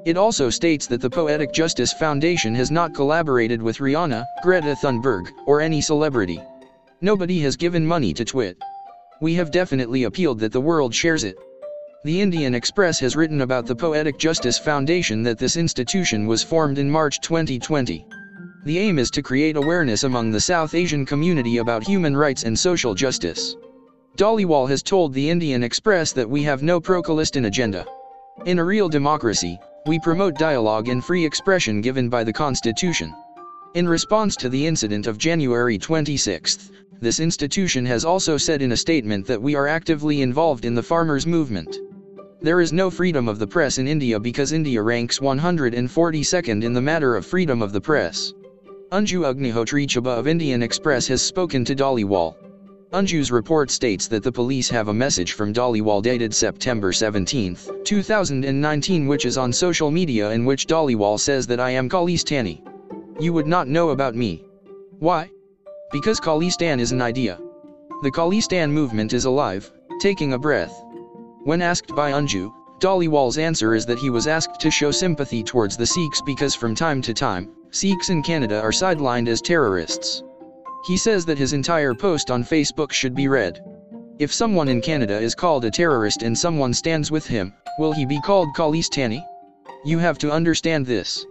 It 0.04 0.18
also 0.18 0.50
states 0.50 0.86
that 0.88 1.00
the 1.00 1.08
Poetic 1.08 1.52
Justice 1.52 1.94
Foundation 1.94 2.54
has 2.54 2.70
not 2.70 2.94
collaborated 2.94 3.62
with 3.62 3.78
Rihanna, 3.78 4.24
Greta 4.42 4.76
Thunberg, 4.82 5.30
or 5.46 5.62
any 5.62 5.80
celebrity. 5.80 6.42
Nobody 7.00 7.40
has 7.40 7.56
given 7.56 7.86
money 7.86 8.12
to 8.12 8.24
Twit. 8.24 8.58
We 9.22 9.34
have 9.34 9.50
definitely 9.50 10.04
appealed 10.04 10.40
that 10.40 10.52
the 10.52 10.60
world 10.60 10.94
shares 10.94 11.24
it. 11.24 11.36
The 12.04 12.20
Indian 12.20 12.54
Express 12.54 13.00
has 13.00 13.16
written 13.16 13.40
about 13.40 13.64
the 13.64 13.74
Poetic 13.74 14.18
Justice 14.18 14.58
Foundation 14.58 15.22
that 15.22 15.38
this 15.38 15.56
institution 15.56 16.26
was 16.26 16.42
formed 16.42 16.76
in 16.76 16.90
March 16.90 17.20
2020. 17.22 18.06
The 18.64 18.78
aim 18.78 18.98
is 18.98 19.10
to 19.10 19.20
create 19.20 19.56
awareness 19.56 20.04
among 20.04 20.30
the 20.30 20.40
South 20.40 20.74
Asian 20.74 21.04
community 21.04 21.58
about 21.58 21.86
human 21.86 22.16
rights 22.16 22.44
and 22.44 22.58
social 22.58 22.94
justice. 22.94 23.56
Dhaliwal 24.16 24.66
has 24.70 24.82
told 24.82 25.12
the 25.12 25.28
Indian 25.28 25.62
Express 25.62 26.12
that 26.12 26.30
we 26.30 26.42
have 26.44 26.62
no 26.62 26.80
pro-Khalistan 26.80 27.44
agenda. 27.44 27.84
In 28.46 28.58
a 28.58 28.64
real 28.64 28.88
democracy, 28.88 29.58
we 29.86 29.98
promote 29.98 30.38
dialogue 30.38 30.88
and 30.88 31.04
free 31.04 31.26
expression 31.26 31.82
given 31.82 32.08
by 32.08 32.24
the 32.24 32.32
Constitution. 32.32 33.12
In 33.74 33.86
response 33.86 34.34
to 34.36 34.48
the 34.48 34.66
incident 34.66 35.06
of 35.06 35.18
January 35.18 35.76
26, 35.76 36.70
this 37.02 37.20
institution 37.20 37.84
has 37.84 38.06
also 38.06 38.38
said 38.38 38.62
in 38.62 38.72
a 38.72 38.76
statement 38.78 39.26
that 39.26 39.42
we 39.42 39.54
are 39.54 39.68
actively 39.68 40.22
involved 40.22 40.64
in 40.64 40.74
the 40.74 40.82
farmers' 40.82 41.26
movement. 41.26 41.80
There 42.40 42.62
is 42.62 42.72
no 42.72 42.88
freedom 42.88 43.28
of 43.28 43.38
the 43.38 43.46
press 43.46 43.76
in 43.76 43.86
India 43.86 44.18
because 44.18 44.52
India 44.52 44.80
ranks 44.80 45.18
142nd 45.18 46.64
in 46.64 46.72
the 46.72 46.80
matter 46.80 47.14
of 47.14 47.26
freedom 47.26 47.60
of 47.60 47.72
the 47.72 47.80
press. 47.82 48.32
Anju 48.94 49.22
Agnihotri 49.22 49.88
Chaba 49.88 50.16
of 50.16 50.28
Indian 50.28 50.62
Express 50.62 51.08
has 51.08 51.20
spoken 51.20 51.64
to 51.64 51.74
Dhaliwal. 51.74 52.36
Anju's 52.92 53.32
report 53.32 53.68
states 53.68 54.06
that 54.06 54.22
the 54.22 54.30
police 54.30 54.70
have 54.70 54.86
a 54.86 54.94
message 54.94 55.32
from 55.32 55.52
Dhaliwal 55.52 56.00
dated 56.00 56.32
September 56.32 56.92
17, 56.92 57.58
2019 57.82 59.08
which 59.08 59.26
is 59.26 59.36
on 59.36 59.52
social 59.52 59.90
media 59.90 60.30
in 60.30 60.44
which 60.44 60.68
Dhaliwal 60.68 61.18
says 61.18 61.44
that 61.48 61.58
I 61.58 61.70
am 61.70 61.88
Khalistani. 61.88 62.62
You 63.18 63.32
would 63.32 63.48
not 63.48 63.66
know 63.66 63.88
about 63.88 64.14
me. 64.14 64.44
Why? 65.00 65.28
Because 65.90 66.20
Khalistan 66.20 66.78
is 66.78 66.92
an 66.92 67.02
idea. 67.02 67.40
The 68.04 68.12
Khalistan 68.12 68.70
movement 68.70 69.12
is 69.12 69.24
alive, 69.24 69.72
taking 70.00 70.34
a 70.34 70.38
breath. 70.38 70.72
When 71.42 71.62
asked 71.62 71.92
by 71.96 72.12
Anju, 72.12 72.48
Dhaliwal's 72.78 73.38
answer 73.38 73.74
is 73.74 73.86
that 73.86 73.98
he 73.98 74.10
was 74.10 74.28
asked 74.28 74.60
to 74.60 74.70
show 74.70 74.92
sympathy 74.92 75.42
towards 75.42 75.76
the 75.76 75.84
Sikhs 75.84 76.22
because 76.24 76.54
from 76.54 76.76
time 76.76 77.02
to 77.02 77.12
time, 77.12 77.50
Sikhs 77.74 78.08
in 78.08 78.22
Canada 78.22 78.60
are 78.60 78.70
sidelined 78.70 79.26
as 79.26 79.42
terrorists. 79.42 80.22
He 80.86 80.96
says 80.96 81.26
that 81.26 81.38
his 81.38 81.54
entire 81.54 81.92
post 81.92 82.30
on 82.30 82.44
Facebook 82.44 82.92
should 82.92 83.16
be 83.16 83.26
read. 83.26 83.64
If 84.20 84.32
someone 84.32 84.68
in 84.68 84.80
Canada 84.80 85.18
is 85.18 85.34
called 85.34 85.64
a 85.64 85.72
terrorist 85.72 86.22
and 86.22 86.38
someone 86.38 86.72
stands 86.72 87.10
with 87.10 87.26
him, 87.26 87.52
will 87.80 87.90
he 87.90 88.06
be 88.06 88.20
called 88.20 88.54
Khalistani? 88.54 89.24
You 89.84 89.98
have 89.98 90.18
to 90.18 90.30
understand 90.30 90.86
this. 90.86 91.26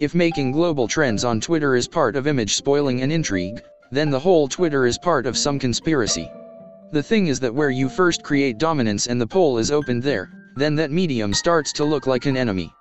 If 0.00 0.14
making 0.14 0.52
global 0.52 0.86
trends 0.86 1.24
on 1.24 1.40
Twitter 1.40 1.74
is 1.74 1.88
part 1.88 2.14
of 2.14 2.28
image 2.28 2.54
spoiling 2.54 3.02
and 3.02 3.10
intrigue, 3.10 3.60
then 3.90 4.10
the 4.10 4.20
whole 4.20 4.46
Twitter 4.46 4.86
is 4.86 4.96
part 4.96 5.26
of 5.26 5.36
some 5.36 5.58
conspiracy. 5.58 6.30
The 6.92 7.02
thing 7.02 7.26
is 7.26 7.40
that 7.40 7.52
where 7.52 7.70
you 7.70 7.88
first 7.88 8.22
create 8.22 8.58
dominance 8.58 9.08
and 9.08 9.20
the 9.20 9.26
poll 9.26 9.58
is 9.58 9.72
opened 9.72 10.04
there, 10.04 10.30
then 10.54 10.76
that 10.76 10.92
medium 10.92 11.34
starts 11.34 11.72
to 11.72 11.84
look 11.84 12.06
like 12.06 12.26
an 12.26 12.36
enemy. 12.36 12.72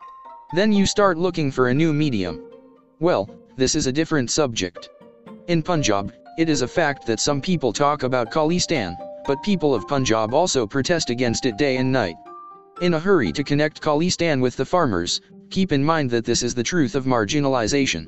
Then 0.54 0.72
you 0.72 0.86
start 0.86 1.18
looking 1.18 1.50
for 1.50 1.70
a 1.70 1.74
new 1.74 1.92
medium. 1.92 2.46
Well, 3.02 3.30
this 3.56 3.76
is 3.76 3.88
a 3.88 3.94
different 3.94 4.30
subject. 4.30 4.90
In 5.48 5.64
Punjab, 5.64 6.12
it 6.38 6.50
is 6.50 6.64
a 6.64 6.68
fact 6.68 7.08
that 7.08 7.22
some 7.22 7.40
people 7.40 7.72
talk 7.72 8.04
about 8.04 8.30
Khalistan, 8.30 8.98
but 9.26 9.42
people 9.42 9.74
of 9.74 9.88
Punjab 9.88 10.34
also 10.34 10.68
protest 10.68 11.10
against 11.10 11.46
it 11.46 11.58
day 11.58 11.78
and 11.78 11.94
night. 11.94 12.18
In 12.82 12.96
a 12.96 13.00
hurry 13.00 13.32
to 13.32 13.44
connect 13.44 13.82
Khalistan 13.82 14.42
with 14.42 14.58
the 14.58 14.66
farmers, 14.66 15.22
keep 15.50 15.72
in 15.72 15.82
mind 15.82 16.10
that 16.12 16.26
this 16.26 16.44
is 16.44 16.54
the 16.54 16.62
truth 16.62 16.94
of 16.94 17.06
marginalization. 17.06 18.06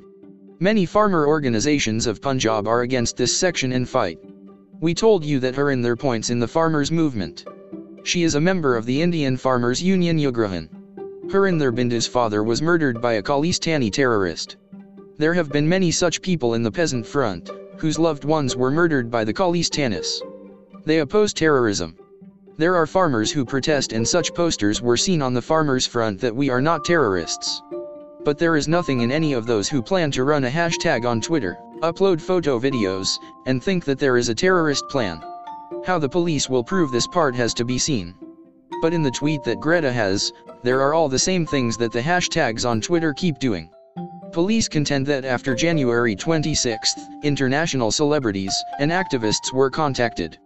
Many 0.59 0.85
farmer 0.85 1.25
organizations 1.25 2.05
of 2.05 2.21
Punjab 2.21 2.67
are 2.67 2.81
against 2.81 3.15
this 3.15 3.35
section 3.35 3.71
and 3.71 3.87
fight. 3.87 4.19
We 4.81 4.93
told 4.93 5.23
you 5.23 5.39
that 5.39 5.55
her 5.55 5.71
in 5.71 5.81
their 5.81 5.95
points 5.95 6.29
in 6.29 6.39
the 6.39 6.49
farmers 6.49 6.91
movement. 6.91 7.45
She 8.03 8.23
is 8.23 8.35
a 8.35 8.41
member 8.41 8.75
of 8.75 8.85
the 8.85 9.01
Indian 9.01 9.37
Farmers 9.37 9.81
Union 9.81 10.17
Ugrahan. 10.17 10.67
Harinder 11.31 11.73
Bindu's 11.73 12.07
father 12.07 12.43
was 12.43 12.61
murdered 12.61 13.01
by 13.01 13.13
a 13.13 13.23
Khalistani 13.23 13.89
terrorist. 13.89 14.57
There 15.21 15.35
have 15.35 15.51
been 15.51 15.69
many 15.69 15.91
such 15.91 16.23
people 16.23 16.55
in 16.55 16.63
the 16.63 16.71
peasant 16.71 17.05
front, 17.05 17.51
whose 17.77 17.99
loved 17.99 18.25
ones 18.25 18.55
were 18.55 18.71
murdered 18.71 19.11
by 19.11 19.23
the 19.23 19.31
Khalistanis. 19.31 20.19
They 20.83 20.97
oppose 20.97 21.31
terrorism. 21.31 21.95
There 22.57 22.75
are 22.75 22.87
farmers 22.87 23.31
who 23.31 23.45
protest 23.45 23.93
and 23.93 24.07
such 24.07 24.33
posters 24.33 24.81
were 24.81 24.97
seen 24.97 25.21
on 25.21 25.35
the 25.35 25.41
farmers 25.43 25.85
front 25.85 26.19
that 26.21 26.35
we 26.35 26.49
are 26.49 26.59
not 26.59 26.83
terrorists. 26.85 27.61
But 28.25 28.39
there 28.39 28.55
is 28.55 28.67
nothing 28.67 29.01
in 29.01 29.11
any 29.11 29.33
of 29.33 29.45
those 29.45 29.69
who 29.69 29.83
plan 29.83 30.09
to 30.09 30.23
run 30.23 30.45
a 30.45 30.49
hashtag 30.49 31.05
on 31.05 31.21
Twitter, 31.21 31.55
upload 31.83 32.19
photo 32.19 32.59
videos, 32.59 33.19
and 33.45 33.63
think 33.63 33.85
that 33.85 33.99
there 33.99 34.17
is 34.17 34.29
a 34.29 34.33
terrorist 34.33 34.89
plan. 34.89 35.21
How 35.85 35.99
the 35.99 36.09
police 36.09 36.49
will 36.49 36.63
prove 36.63 36.91
this 36.91 37.05
part 37.05 37.35
has 37.35 37.53
to 37.53 37.63
be 37.63 37.77
seen. 37.77 38.15
But 38.81 38.91
in 38.91 39.03
the 39.03 39.11
tweet 39.11 39.43
that 39.43 39.59
Greta 39.59 39.93
has, 39.93 40.33
there 40.63 40.81
are 40.81 40.95
all 40.95 41.09
the 41.09 41.19
same 41.19 41.45
things 41.45 41.77
that 41.77 41.91
the 41.91 42.01
hashtags 42.01 42.67
on 42.67 42.81
Twitter 42.81 43.13
keep 43.13 43.37
doing. 43.37 43.69
Police 44.31 44.69
contend 44.69 45.05
that 45.07 45.25
after 45.25 45.53
January 45.53 46.15
26, 46.15 46.95
international 47.23 47.91
celebrities 47.91 48.55
and 48.79 48.89
activists 48.89 49.51
were 49.51 49.69
contacted. 49.69 50.37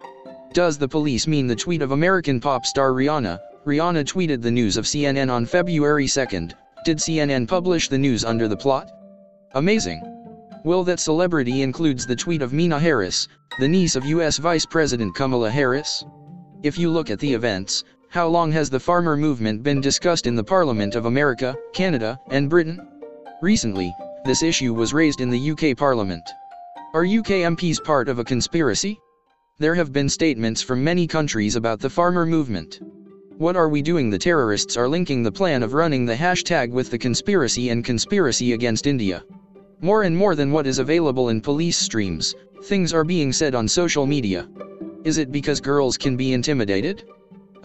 Does 0.54 0.80
the 0.80 0.88
police 0.88 1.27
mean 1.27 1.46
the 1.46 1.56
tweet 1.56 1.84
of 1.84 1.92
American 1.92 2.39
pop 2.39 2.65
star 2.65 2.94
Rihanna? 2.94 3.39
Rihanna 3.63 4.04
tweeted 4.06 4.42
the 4.42 4.50
news 4.50 4.77
of 4.77 4.86
CNN 4.86 5.32
on 5.32 5.46
February 5.46 6.08
2nd, 6.08 6.54
did 6.84 6.98
CNN 6.98 7.48
publish 7.48 7.88
the 7.88 7.98
news 7.98 8.25
under 8.25 8.48
the 8.48 8.58
plot? 8.58 8.89
Amazing. 9.54 10.01
Will 10.63 10.84
that 10.86 11.00
celebrity 11.00 11.62
includes 11.62 12.08
the 12.08 12.15
tweet 12.15 12.42
of 12.42 12.54
Meena 12.54 12.80
Harris, 12.80 13.27
the 13.60 13.68
niece 13.68 13.96
of 13.96 14.06
US 14.06 14.38
Vice 14.38 14.65
President 14.65 15.13
Kamala 15.13 15.51
Harris? 15.51 16.04
If 16.63 16.80
you 16.80 16.89
look 16.89 17.12
at 17.12 17.20
the 17.20 17.34
events, 17.34 17.84
how 18.10 18.27
long 18.27 18.51
has 18.51 18.72
the 18.72 18.80
farmer 18.80 19.15
movement 19.15 19.62
been 19.62 19.80
discussed 19.80 20.25
in 20.25 20.36
the 20.36 20.44
Parliament 20.44 20.96
of 20.96 21.06
America, 21.06 21.56
Canada, 21.74 22.20
and 22.32 22.50
Britain? 22.50 22.80
Recently, 23.42 23.94
this 24.24 24.42
issue 24.42 24.74
was 24.74 24.94
raised 24.94 25.20
in 25.20 25.30
the 25.30 25.51
UK 25.51 25.75
Parliament. 25.75 26.24
Are 26.94 27.04
UK 27.04 27.44
MPs 27.44 27.84
part 27.84 28.08
of 28.08 28.18
a 28.18 28.24
conspiracy? 28.24 28.98
There 29.60 29.75
have 29.75 29.92
been 29.92 30.08
statements 30.08 30.62
from 30.62 30.82
many 30.82 31.06
countries 31.06 31.58
about 31.58 31.82
the 31.82 31.89
farmer 31.89 32.25
movement. 32.25 32.80
What 33.38 33.58
are 33.58 33.68
we 33.68 33.82
doing? 33.82 34.10
The 34.10 34.18
terrorists 34.18 34.77
are 34.77 34.88
linking 34.88 35.22
the 35.22 35.34
plan 35.34 35.63
of 35.63 35.74
running 35.74 36.06
the 36.06 36.15
hashtag 36.15 36.72
with 36.72 36.89
the 36.89 36.98
conspiracy 36.98 37.70
and 37.70 37.84
conspiracy 37.84 38.54
against 38.54 38.88
India. 38.88 39.22
More 39.82 40.04
and 40.04 40.15
more 40.15 40.36
than 40.36 40.54
what 40.54 40.65
is 40.65 40.80
available 40.80 41.27
in 41.27 41.42
police 41.42 41.77
streams, 41.77 42.34
things 42.63 42.94
are 42.94 43.04
being 43.04 43.34
said 43.34 43.54
on 43.54 43.68
social 43.68 44.06
media. 44.06 44.48
Is 45.04 45.18
it 45.18 45.34
because 45.34 45.60
girls 45.60 45.98
can 45.98 46.15
be 46.15 46.32
intimidated? 46.32 47.04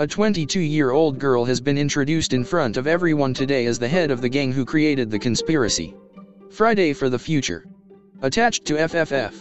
A 0.01 0.07
22-year-old 0.07 1.19
girl 1.19 1.45
has 1.45 1.61
been 1.61 1.77
introduced 1.77 2.33
in 2.33 2.43
front 2.43 2.79
of 2.79 2.87
everyone 2.87 3.35
today 3.35 3.67
as 3.67 3.79
the 3.79 3.87
head 3.87 4.11
of 4.11 4.23
the 4.23 4.31
gang 4.31 4.51
who 4.51 4.65
created 4.65 5.11
the 5.11 5.19
conspiracy. 5.19 5.95
Friday 6.49 6.95
for 6.95 7.11
the 7.11 7.19
Future. 7.19 7.67
Attached 8.23 8.65
to 8.65 8.77
FFF. 8.77 9.35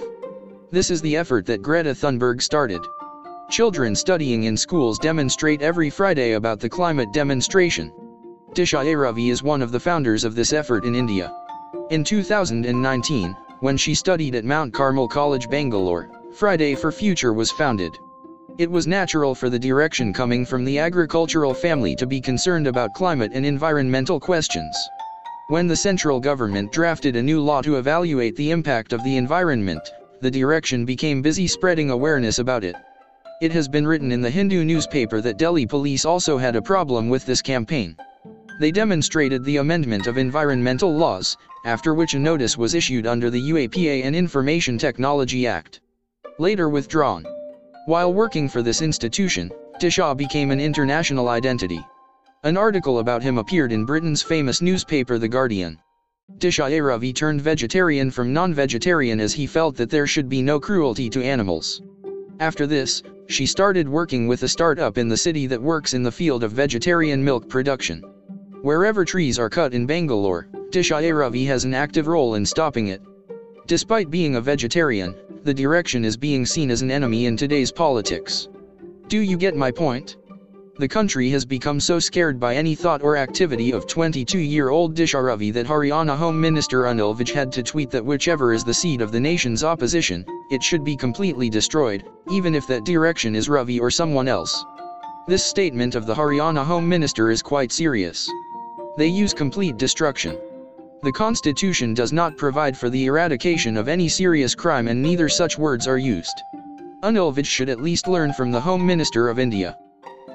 This 0.70 0.92
is 0.92 1.02
the 1.02 1.16
effort 1.16 1.46
that 1.46 1.62
Greta 1.62 1.92
Thunberg 1.92 2.42
started. 2.42 2.82
Children 3.50 3.96
studying 3.96 4.44
in 4.44 4.58
schools 4.58 5.00
demonstrate 5.00 5.62
every 5.62 5.90
Friday 5.90 6.34
about 6.34 6.60
the 6.60 6.68
climate 6.68 7.14
demonstration. 7.14 7.90
Disha. 8.52 8.84
Ravi 9.02 9.30
is 9.30 9.42
one 9.42 9.62
of 9.62 9.72
the 9.72 9.80
founders 9.80 10.26
of 10.26 10.36
this 10.36 10.52
effort 10.52 10.84
in 10.84 10.94
India. 10.94 11.34
In 11.90 12.04
2019, 12.04 13.34
when 13.62 13.78
she 13.78 13.96
studied 13.96 14.36
at 14.36 14.44
Mount 14.44 14.74
Carmel 14.74 15.08
College 15.08 15.50
Bangalore, 15.50 16.12
Friday 16.34 16.76
for 16.76 16.92
Future 16.92 17.32
was 17.32 17.50
founded. 17.50 17.98
It 18.60 18.70
was 18.70 18.88
natural 18.88 19.36
for 19.36 19.50
the 19.50 19.58
direction 19.58 20.12
coming 20.12 20.46
from 20.46 20.66
the 20.66 20.80
agricultural 20.80 21.54
family 21.54 21.96
to 21.96 22.06
be 22.06 22.20
concerned 22.20 22.68
about 22.68 22.94
climate 22.94 23.32
and 23.34 23.46
environmental 23.46 24.20
questions. 24.20 24.76
When 25.48 25.66
the 25.66 25.78
central 25.78 26.20
government 26.20 26.74
drafted 26.74 27.16
a 27.16 27.24
new 27.24 27.40
law 27.40 27.62
to 27.62 27.78
evaluate 27.78 28.36
the 28.36 28.52
impact 28.52 28.92
of 28.92 29.02
the 29.06 29.16
environment, 29.16 29.90
the 30.20 30.30
direction 30.30 30.84
became 30.84 31.22
busy 31.22 31.48
spreading 31.48 31.90
awareness 31.90 32.40
about 32.40 32.66
it. 32.66 32.76
It 33.42 33.54
has 33.54 33.70
been 33.70 33.88
written 33.88 34.12
in 34.12 34.20
the 34.20 34.30
Hindu 34.30 34.66
newspaper 34.66 35.22
that 35.22 35.38
Delhi 35.38 35.66
police 35.66 36.04
also 36.04 36.38
had 36.38 36.58
a 36.58 36.62
problem 36.62 37.08
with 37.08 37.26
this 37.26 37.42
campaign. 37.42 37.96
They 38.60 38.72
demonstrated 38.72 39.46
the 39.46 39.56
amendment 39.56 40.06
of 40.06 40.18
environmental 40.18 40.94
laws, 40.94 41.38
after 41.64 41.94
which 41.94 42.14
a 42.14 42.20
notice 42.20 42.58
was 42.58 42.74
issued 42.74 43.08
under 43.08 43.30
the 43.30 43.52
UAPA 43.52 44.04
and 44.04 44.14
Information 44.14 44.78
Technology 44.78 45.48
Act. 45.48 45.80
Later 46.40 46.68
withdrawn. 46.68 47.26
While 47.90 48.14
working 48.14 48.48
for 48.48 48.62
this 48.62 48.84
institution, 48.84 49.50
Disha 49.82 50.16
became 50.16 50.52
an 50.52 50.60
international 50.60 51.28
identity. 51.28 51.84
An 52.44 52.56
article 52.56 53.00
about 53.00 53.24
him 53.24 53.40
appeared 53.40 53.72
in 53.72 53.84
Britain's 53.84 54.22
famous 54.22 54.62
newspaper 54.62 55.18
The 55.18 55.28
Guardian. 55.28 55.80
Disha 56.38 56.86
Ravi 56.86 57.12
turned 57.12 57.42
vegetarian 57.42 58.12
from 58.12 58.32
non-vegetarian 58.32 59.20
as 59.20 59.34
he 59.34 59.48
felt 59.48 59.76
that 59.78 59.90
there 59.90 60.06
should 60.06 60.30
be 60.30 60.44
no 60.44 60.60
cruelty 60.60 61.10
to 61.10 61.24
animals. 61.24 61.82
After 62.40 62.68
this, 62.68 63.02
she 63.26 63.48
started 63.48 63.90
working 63.90 64.28
with 64.28 64.44
a 64.44 64.48
startup 64.48 65.00
in 65.00 65.08
the 65.08 65.18
city 65.18 65.48
that 65.48 65.60
works 65.60 65.96
in 65.96 66.04
the 66.04 66.12
field 66.12 66.44
of 66.44 66.52
vegetarian 66.52 67.26
milk 67.26 67.50
production. 67.50 68.04
Wherever 68.62 69.04
trees 69.04 69.40
are 69.40 69.50
cut 69.50 69.74
in 69.74 69.88
Bangalore, 69.88 70.48
Disha 70.70 71.02
Ravi 71.12 71.44
has 71.46 71.66
an 71.66 71.74
active 71.74 72.06
role 72.06 72.36
in 72.36 72.46
stopping 72.46 72.90
it. 72.90 73.02
Despite 73.66 74.12
being 74.12 74.36
a 74.36 74.42
vegetarian, 74.42 75.16
the 75.50 75.54
direction 75.56 76.06
is 76.06 76.16
being 76.16 76.46
seen 76.46 76.70
as 76.70 76.84
an 76.84 76.92
enemy 76.92 77.26
in 77.26 77.36
today's 77.36 77.72
politics. 77.72 78.50
Do 79.08 79.18
you 79.18 79.36
get 79.36 79.56
my 79.56 79.72
point? 79.72 80.16
The 80.78 80.88
country 80.88 81.28
has 81.32 81.44
become 81.44 81.80
so 81.80 81.98
scared 81.98 82.40
by 82.40 82.56
any 82.56 82.76
thought 82.76 83.02
or 83.02 83.18
activity 83.18 83.74
of 83.74 83.88
22-year-old 83.88 84.96
Disha 84.96 85.26
Ravi 85.26 85.50
that 85.50 85.66
Haryana 85.66 86.16
Home 86.16 86.40
Minister 86.40 86.84
Anil 86.84 87.18
Vij 87.18 87.34
had 87.34 87.52
to 87.54 87.64
tweet 87.64 87.90
that 87.90 88.06
whichever 88.06 88.54
is 88.54 88.64
the 88.64 88.76
seat 88.76 89.02
of 89.02 89.12
the 89.12 89.20
nation's 89.20 89.64
opposition, 89.64 90.24
it 90.52 90.62
should 90.62 90.84
be 90.84 90.96
completely 90.96 91.50
destroyed, 91.50 92.04
even 92.30 92.54
if 92.54 92.68
that 92.68 92.86
direction 92.86 93.34
is 93.34 93.50
Ravi 93.50 93.80
or 93.80 93.90
someone 93.90 94.28
else. 94.28 94.64
This 95.28 95.44
statement 95.44 95.96
of 95.96 96.06
the 96.06 96.14
Haryana 96.14 96.64
Home 96.64 96.88
Minister 96.88 97.32
is 97.32 97.42
quite 97.42 97.72
serious. 97.72 98.30
They 98.98 99.08
use 99.08 99.34
complete 99.34 99.78
destruction. 99.78 100.38
The 101.02 101.12
constitution 101.14 101.94
does 101.94 102.12
not 102.12 102.36
provide 102.36 102.76
for 102.76 102.90
the 102.90 103.06
eradication 103.06 103.78
of 103.78 103.88
any 103.88 104.10
serious 104.10 104.54
crime 104.54 104.90
and 104.90 105.02
neither 105.02 105.30
such 105.30 105.58
words 105.58 105.88
are 105.88 105.98
used. 105.98 106.42
Anil 107.04 107.34
Vij 107.34 107.46
should 107.46 107.70
at 107.70 107.82
least 107.82 108.10
learn 108.10 108.34
from 108.34 108.52
the 108.52 108.60
Home 108.60 108.86
Minister 108.86 109.30
of 109.30 109.40
India. 109.40 109.78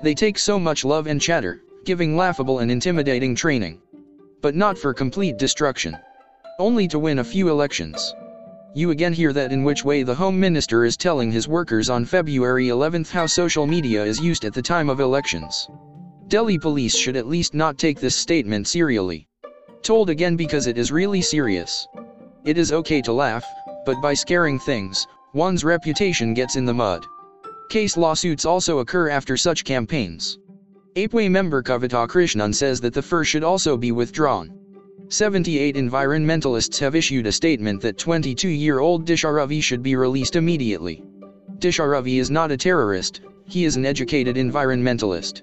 They 0.03 0.15
take 0.15 0.39
so 0.39 0.59
much 0.59 0.83
love 0.83 1.07
and 1.07 1.21
chatter, 1.21 1.61
giving 1.85 2.17
laughable 2.17 2.61
and 2.61 2.71
intimidating 2.71 3.35
training. 3.35 3.83
But 4.41 4.55
not 4.55 4.79
for 4.79 4.95
complete 4.95 5.37
destruction. 5.37 5.99
Only 6.59 6.89
to 6.89 6.99
win 6.99 7.19
a 7.19 7.25
few 7.25 7.51
elections. 7.51 8.15
You 8.75 8.91
again 8.91 9.13
hear 9.13 9.35
that 9.35 9.53
in 9.53 9.65
which 9.65 9.85
way 9.85 10.03
the 10.03 10.15
Home 10.15 10.41
Minister 10.41 10.87
is 10.87 10.97
telling 10.97 11.31
his 11.31 11.47
workers 11.47 11.91
on 11.91 12.07
February 12.07 12.71
11 12.71 13.05
how 13.05 13.27
social 13.27 13.67
media 13.67 14.03
is 14.03 14.19
used 14.19 14.47
at 14.47 14.55
the 14.55 14.63
time 14.63 14.89
of 14.89 15.01
elections. 15.01 15.69
Delhi 16.29 16.59
police 16.59 16.97
should 16.97 17.17
at 17.17 17.29
least 17.29 17.53
not 17.53 17.77
take 17.77 18.01
this 18.01 18.17
statement 18.17 18.67
seriously. 18.67 19.29
Told 19.85 20.09
again 20.09 20.35
because 20.35 20.67
it 20.67 20.79
is 20.79 20.91
really 20.91 21.21
serious. 21.21 21.87
It 22.47 22.57
is 22.57 22.73
okay 22.73 23.03
to 23.03 23.13
laugh, 23.13 23.45
but 23.85 24.01
by 24.01 24.15
scaring 24.15 24.59
things, 24.59 25.07
one's 25.35 25.63
reputation 25.63 26.33
gets 26.33 26.57
in 26.57 26.65
the 26.65 26.73
mud. 26.73 27.05
Case 27.69 27.99
lawsuits 27.99 28.47
also 28.47 28.79
occur 28.79 29.11
after 29.11 29.37
such 29.37 29.63
campaigns. 29.63 30.39
AIPWA 30.97 31.31
member 31.31 31.63
Kavita 31.63 32.09
Krishnan 32.09 32.55
says 32.55 32.81
that 32.81 32.95
the 32.95 33.03
fur 33.03 33.25
should 33.25 33.45
also 33.45 33.77
be 33.77 33.93
withdrawn. 33.93 34.59
78 35.09 35.77
environmentalists 35.77 36.79
have 36.79 36.95
issued 36.95 37.27
a 37.27 37.33
statement 37.33 37.83
that 37.83 37.99
22-year-old 37.99 39.05
Disha 39.05 39.35
Ravi 39.35 39.61
should 39.61 39.83
be 39.83 39.97
released 39.97 40.35
immediately. 40.35 41.05
Disha 41.59 41.87
Ravi 41.87 42.19
is 42.19 42.31
not 42.31 42.51
a 42.51 42.57
terrorist, 42.57 43.21
he 43.45 43.67
is 43.67 43.77
an 43.77 43.85
educated 43.85 44.37
environmentalist. 44.37 45.43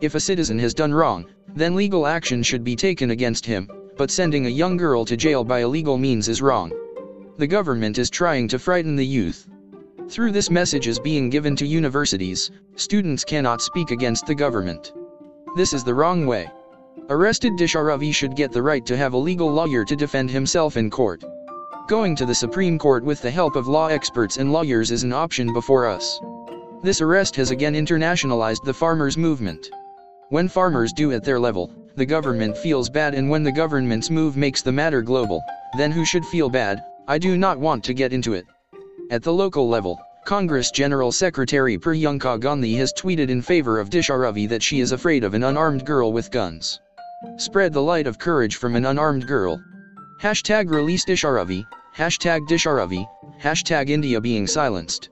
If 0.00 0.14
a 0.14 0.20
citizen 0.20 0.58
has 0.58 0.72
done 0.72 0.94
wrong, 0.94 1.26
then 1.54 1.76
legal 1.76 2.06
action 2.06 2.42
should 2.42 2.64
be 2.64 2.74
taken 2.74 3.10
against 3.10 3.46
him, 3.46 3.68
but 3.96 4.10
sending 4.10 4.46
a 4.46 4.50
young 4.50 4.76
girl 4.76 5.04
to 5.04 5.16
jail 5.16 5.44
by 5.44 5.60
illegal 5.60 5.96
means 5.96 6.28
is 6.28 6.42
wrong. 6.42 6.72
The 7.38 7.46
government 7.46 7.98
is 7.98 8.10
trying 8.10 8.48
to 8.48 8.58
frighten 8.58 8.96
the 8.96 9.06
youth. 9.06 9.48
Through 10.08 10.32
this 10.32 10.50
message 10.50 10.88
is 10.88 10.98
being 10.98 11.30
given 11.30 11.54
to 11.56 11.66
universities, 11.66 12.50
students 12.76 13.24
cannot 13.24 13.62
speak 13.62 13.90
against 13.90 14.26
the 14.26 14.34
government. 14.34 14.92
This 15.56 15.72
is 15.72 15.84
the 15.84 15.94
wrong 15.94 16.26
way. 16.26 16.50
Arrested 17.08 17.52
Disharavi 17.52 18.12
should 18.12 18.34
get 18.34 18.50
the 18.50 18.62
right 18.62 18.84
to 18.86 18.96
have 18.96 19.12
a 19.12 19.16
legal 19.18 19.50
lawyer 19.50 19.84
to 19.84 19.94
defend 19.94 20.30
himself 20.30 20.76
in 20.76 20.90
court. 20.90 21.22
Going 21.86 22.16
to 22.16 22.26
the 22.26 22.34
Supreme 22.34 22.78
Court 22.78 23.04
with 23.04 23.22
the 23.22 23.30
help 23.30 23.56
of 23.56 23.68
law 23.68 23.86
experts 23.86 24.38
and 24.38 24.52
lawyers 24.52 24.90
is 24.90 25.04
an 25.04 25.12
option 25.12 25.52
before 25.52 25.86
us. 25.86 26.18
This 26.82 27.00
arrest 27.00 27.36
has 27.36 27.50
again 27.50 27.74
internationalized 27.74 28.64
the 28.64 28.74
farmers' 28.74 29.16
movement. 29.16 29.70
When 30.34 30.48
farmers 30.48 30.92
do 30.92 31.12
at 31.12 31.22
their 31.22 31.38
level, 31.38 31.70
the 31.94 32.04
government 32.04 32.58
feels 32.58 32.90
bad 32.90 33.14
and 33.14 33.30
when 33.30 33.44
the 33.44 33.52
government's 33.52 34.10
move 34.10 34.36
makes 34.36 34.62
the 34.62 34.72
matter 34.72 35.00
global, 35.00 35.40
then 35.78 35.92
who 35.92 36.04
should 36.04 36.26
feel 36.26 36.48
bad, 36.48 36.82
I 37.06 37.18
do 37.18 37.38
not 37.38 37.56
want 37.56 37.84
to 37.84 37.94
get 37.94 38.12
into 38.12 38.32
it. 38.32 38.44
At 39.12 39.22
the 39.22 39.32
local 39.32 39.68
level, 39.68 39.96
Congress 40.24 40.72
General 40.72 41.12
Secretary 41.12 41.78
Priyanka 41.78 42.40
Gandhi 42.40 42.74
has 42.74 42.92
tweeted 42.92 43.28
in 43.28 43.42
favor 43.42 43.78
of 43.78 43.90
Disharavi 43.90 44.48
that 44.48 44.60
she 44.60 44.80
is 44.80 44.90
afraid 44.90 45.22
of 45.22 45.34
an 45.34 45.44
unarmed 45.44 45.86
girl 45.86 46.12
with 46.12 46.32
guns. 46.32 46.80
Spread 47.36 47.72
the 47.72 47.80
light 47.80 48.08
of 48.08 48.18
courage 48.18 48.56
from 48.56 48.74
an 48.74 48.86
unarmed 48.86 49.28
girl. 49.28 49.62
Hashtag 50.20 50.68
release 50.68 51.04
Disha 51.04 51.32
Ravi, 51.32 51.64
hashtag 51.96 52.40
Disha 52.48 52.74
Ravi, 52.74 53.06
hashtag 53.40 53.88
India 53.88 54.20
being 54.20 54.48
silenced. 54.48 55.10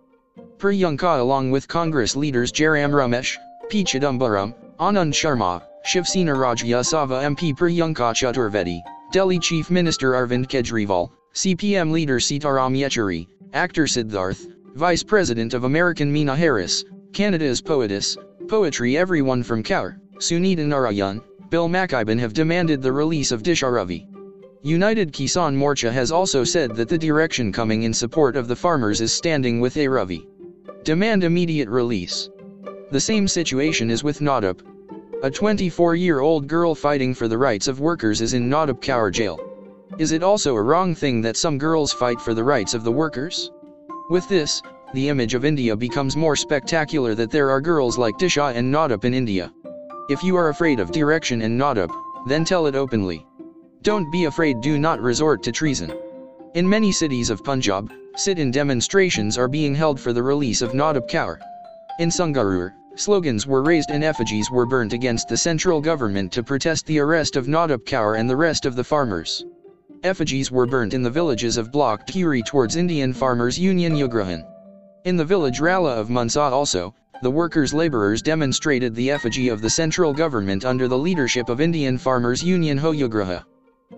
Priyanka 0.59 1.21
along 1.21 1.53
with 1.53 1.69
Congress 1.69 2.17
leaders 2.17 2.51
Jairam 2.51 2.91
Ramesh, 2.91 3.37
P. 3.69 3.85
Chidambaram, 3.85 4.53
Anand 4.83 5.13
Sharma, 5.13 5.63
Shivsena 5.87 6.35
Rajya 6.35 6.83
Sabha 6.83 7.23
MP 7.23 7.55
Priyanka 7.55 8.13
Chaturvedi, 8.13 8.81
Delhi 9.13 9.39
Chief 9.39 9.71
Minister 9.71 10.11
Arvind 10.11 10.49
Kejriwal, 10.49 11.09
CPM 11.35 11.93
leader 11.93 12.19
Sitaram 12.19 12.77
Yechury, 12.77 13.29
actor 13.53 13.85
Siddharth, 13.85 14.49
Vice 14.75 15.05
President 15.05 15.55
of 15.55 15.63
American 15.63 16.13
Meena 16.13 16.37
Harris, 16.37 16.85
Canada's 17.13 17.61
poetess, 17.61 18.17
poetry 18.49 18.97
everyone 18.97 19.45
from 19.45 19.63
Kaur, 19.63 20.01
Sunita 20.17 20.67
Narain, 20.67 21.23
Bill 21.49 21.69
McKibben 21.69 22.19
have 22.19 22.33
demanded 22.33 22.83
the 22.83 22.91
release 22.91 23.31
of 23.31 23.45
Disha 23.45 23.73
Ravi. 23.73 24.09
United 24.63 25.13
Kisan 25.13 25.57
Morcha 25.57 25.93
has 25.93 26.11
also 26.11 26.43
said 26.43 26.75
that 26.75 26.89
the 26.89 26.99
direction 26.99 27.53
coming 27.53 27.85
in 27.85 27.95
support 27.95 28.35
of 28.35 28.49
the 28.49 28.57
farmers 28.57 29.01
is 29.01 29.13
standing 29.13 29.61
with 29.61 29.77
A. 29.77 29.87
Ravi. 29.87 30.27
Demand 30.83 31.23
immediate 31.23 31.69
release. 31.69 32.29
The 32.91 32.99
same 32.99 33.29
situation 33.29 33.89
is 33.89 34.03
with 34.03 34.19
Nodeep. 34.19 34.72
A 35.25 35.31
24-year-old 35.31 36.49
girl 36.49 36.75
fighting 36.75 37.15
for 37.15 37.29
the 37.29 37.39
rights 37.39 37.69
of 37.69 37.79
workers 37.79 38.21
is 38.21 38.35
in 38.35 38.51
Nodeep 38.51 38.81
Kaur 38.81 39.13
jail. 39.13 39.39
Is 39.97 40.11
it 40.11 40.25
also 40.25 40.57
a 40.57 40.63
wrong 40.63 40.97
thing 40.97 41.21
that 41.21 41.37
some 41.37 41.59
girls 41.59 41.93
fight 41.93 42.21
for 42.21 42.35
the 42.35 42.43
rights 42.43 42.75
of 42.75 42.83
the 42.83 42.91
workers? 42.91 43.49
With 44.11 44.29
this, 44.29 44.61
the 44.95 45.09
image 45.09 45.35
of 45.35 45.45
India 45.45 45.77
becomes 45.77 46.17
more 46.17 46.35
spectacular 46.35 47.15
that 47.15 47.31
there 47.31 47.51
are 47.51 47.61
girls 47.61 47.97
like 47.97 48.19
Disha 48.19 48.53
and 48.57 48.75
Nodeep 48.75 49.05
in 49.05 49.15
India. 49.15 49.53
If 50.09 50.25
you 50.25 50.35
are 50.35 50.49
afraid 50.49 50.81
of 50.81 50.91
direction 50.91 51.43
and 51.43 51.57
Nodeep, 51.57 51.93
then 52.27 52.45
tell 52.45 52.67
it 52.67 52.75
openly. 52.75 53.25
Don't 53.83 54.11
be 54.11 54.25
afraid 54.25 54.61
do 54.61 54.77
not 54.77 55.01
resort 55.01 55.45
to 55.45 55.53
treason. 55.53 55.97
In 56.55 56.69
many 56.69 56.91
cities 56.91 57.31
of 57.31 57.45
Punjab, 57.45 57.93
sit-in 58.17 58.51
demonstrations 58.51 59.39
are 59.39 59.47
being 59.47 59.77
held 59.77 60.01
for 60.01 60.13
the 60.13 60.23
release 60.25 60.63
of 60.63 60.73
Nodeep 60.73 61.09
Kaur. 61.09 61.39
In 62.01 62.09
Sangrur, 62.09 62.73
slogans 62.97 63.47
were 63.47 63.63
raised 63.63 63.91
and 63.91 64.05
effigies 64.05 64.51
were 64.51 64.67
burnt 64.67 64.93
against 64.93 65.29
the 65.29 65.37
central 65.37 65.81
government 65.81 66.31
to 66.33 66.43
protest 66.43 66.87
the 66.87 66.99
arrest 66.99 67.37
of 67.37 67.47
Nodeep 67.47 67.85
Kaur 67.85 68.19
and 68.19 68.29
the 68.29 68.37
rest 68.37 68.67
of 68.67 68.77
the 68.77 68.85
farmers. 68.85 69.45
Effigies 70.03 70.51
were 70.51 70.67
burnt 70.67 70.95
in 70.95 71.03
the 71.03 71.11
villages 71.11 71.57
of 71.57 71.71
Block 71.71 72.07
Kuri 72.07 72.43
towards 72.43 72.77
Indian 72.77 73.13
Farmers 73.13 73.59
Union 73.59 73.95
Ugrahan. 73.95 74.45
In 75.05 75.17
the 75.17 75.25
village 75.25 75.61
Rala 75.61 75.97
of 75.97 76.11
Mansa 76.11 76.41
also, 76.41 76.95
the 77.23 77.31
workers' 77.31 77.73
laborers 77.73 78.21
demonstrated 78.21 78.95
the 78.95 79.11
effigy 79.11 79.49
of 79.49 79.63
the 79.63 79.71
central 79.71 80.13
government 80.13 80.65
under 80.65 80.89
the 80.89 80.99
leadership 80.99 81.49
of 81.49 81.61
Indian 81.61 81.97
Farmers 81.97 82.43
Union 82.43 82.79
Hoyugraha. 82.79 83.45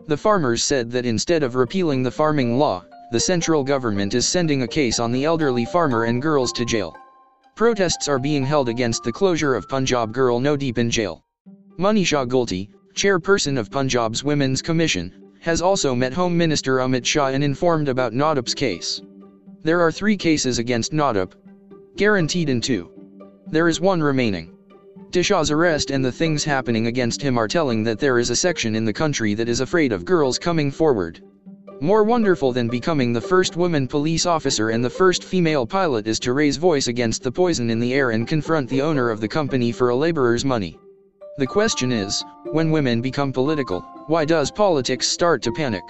The 0.08 0.16
farmers 0.16 0.62
said 0.62 0.90
that 0.90 1.06
instead 1.06 1.42
of 1.42 1.54
repealing 1.54 2.02
the 2.02 2.10
farming 2.10 2.58
law, 2.58 2.84
the 3.12 3.20
central 3.20 3.64
government 3.64 4.14
is 4.14 4.28
sending 4.28 4.62
a 4.62 4.68
case 4.68 4.98
on 4.98 5.10
the 5.10 5.24
elderly 5.24 5.64
farmer 5.64 6.04
and 6.04 6.20
girls 6.20 6.52
to 6.52 6.64
jail. 6.64 6.94
Protests 7.56 8.08
are 8.08 8.18
being 8.18 8.44
held 8.44 8.68
against 8.68 9.04
the 9.04 9.12
closure 9.12 9.54
of 9.54 9.68
Punjab 9.68 10.12
Girl 10.12 10.40
Nodeep 10.40 10.76
in 10.76 10.90
jail. 10.90 11.24
Manisha 11.78 12.26
Gulati, 12.26 12.68
chairperson 12.94 13.56
of 13.56 13.70
Punjab's 13.70 14.24
Women's 14.24 14.60
Commission, 14.60 15.14
has 15.40 15.62
also 15.62 15.94
met 15.94 16.12
Home 16.12 16.36
Minister 16.36 16.78
Amit 16.78 17.04
Shah 17.04 17.28
and 17.28 17.44
informed 17.44 17.88
about 17.88 18.12
Nodeep's 18.12 18.54
case. 18.54 19.00
There 19.62 19.80
are 19.80 19.92
three 19.92 20.16
cases 20.16 20.58
against 20.58 20.90
Nodeep, 20.92 21.32
guaranteed 21.96 22.48
in 22.48 22.60
two. 22.60 22.90
There 23.46 23.68
is 23.68 23.80
one 23.80 24.02
remaining. 24.02 24.50
Disha's 25.10 25.52
arrest 25.52 25.92
and 25.92 26.04
the 26.04 26.10
things 26.10 26.42
happening 26.42 26.88
against 26.88 27.22
him 27.22 27.38
are 27.38 27.46
telling 27.46 27.84
that 27.84 28.00
there 28.00 28.18
is 28.18 28.30
a 28.30 28.36
section 28.36 28.74
in 28.74 28.84
the 28.84 28.92
country 28.92 29.32
that 29.34 29.48
is 29.48 29.60
afraid 29.60 29.92
of 29.92 30.04
girls 30.04 30.40
coming 30.40 30.72
forward. 30.72 31.22
More 31.80 32.04
wonderful 32.04 32.52
than 32.52 32.68
becoming 32.68 33.12
the 33.12 33.20
first 33.20 33.56
woman 33.56 33.88
police 33.88 34.26
officer 34.26 34.70
and 34.70 34.84
the 34.84 34.90
first 34.90 35.24
female 35.24 35.66
pilot 35.66 36.06
is 36.06 36.20
to 36.20 36.32
raise 36.32 36.56
voice 36.56 36.86
against 36.86 37.22
the 37.22 37.32
poison 37.32 37.68
in 37.68 37.80
the 37.80 37.92
air 37.94 38.10
and 38.10 38.28
confront 38.28 38.68
the 38.68 38.80
owner 38.80 39.10
of 39.10 39.20
the 39.20 39.28
company 39.28 39.72
for 39.72 39.88
a 39.88 39.96
laborer's 39.96 40.44
money. 40.44 40.78
The 41.38 41.46
question 41.46 41.90
is, 41.90 42.24
when 42.52 42.70
women 42.70 43.00
become 43.00 43.32
political, 43.32 43.80
why 44.06 44.24
does 44.24 44.52
politics 44.52 45.08
start 45.08 45.42
to 45.42 45.52
panic? 45.52 45.82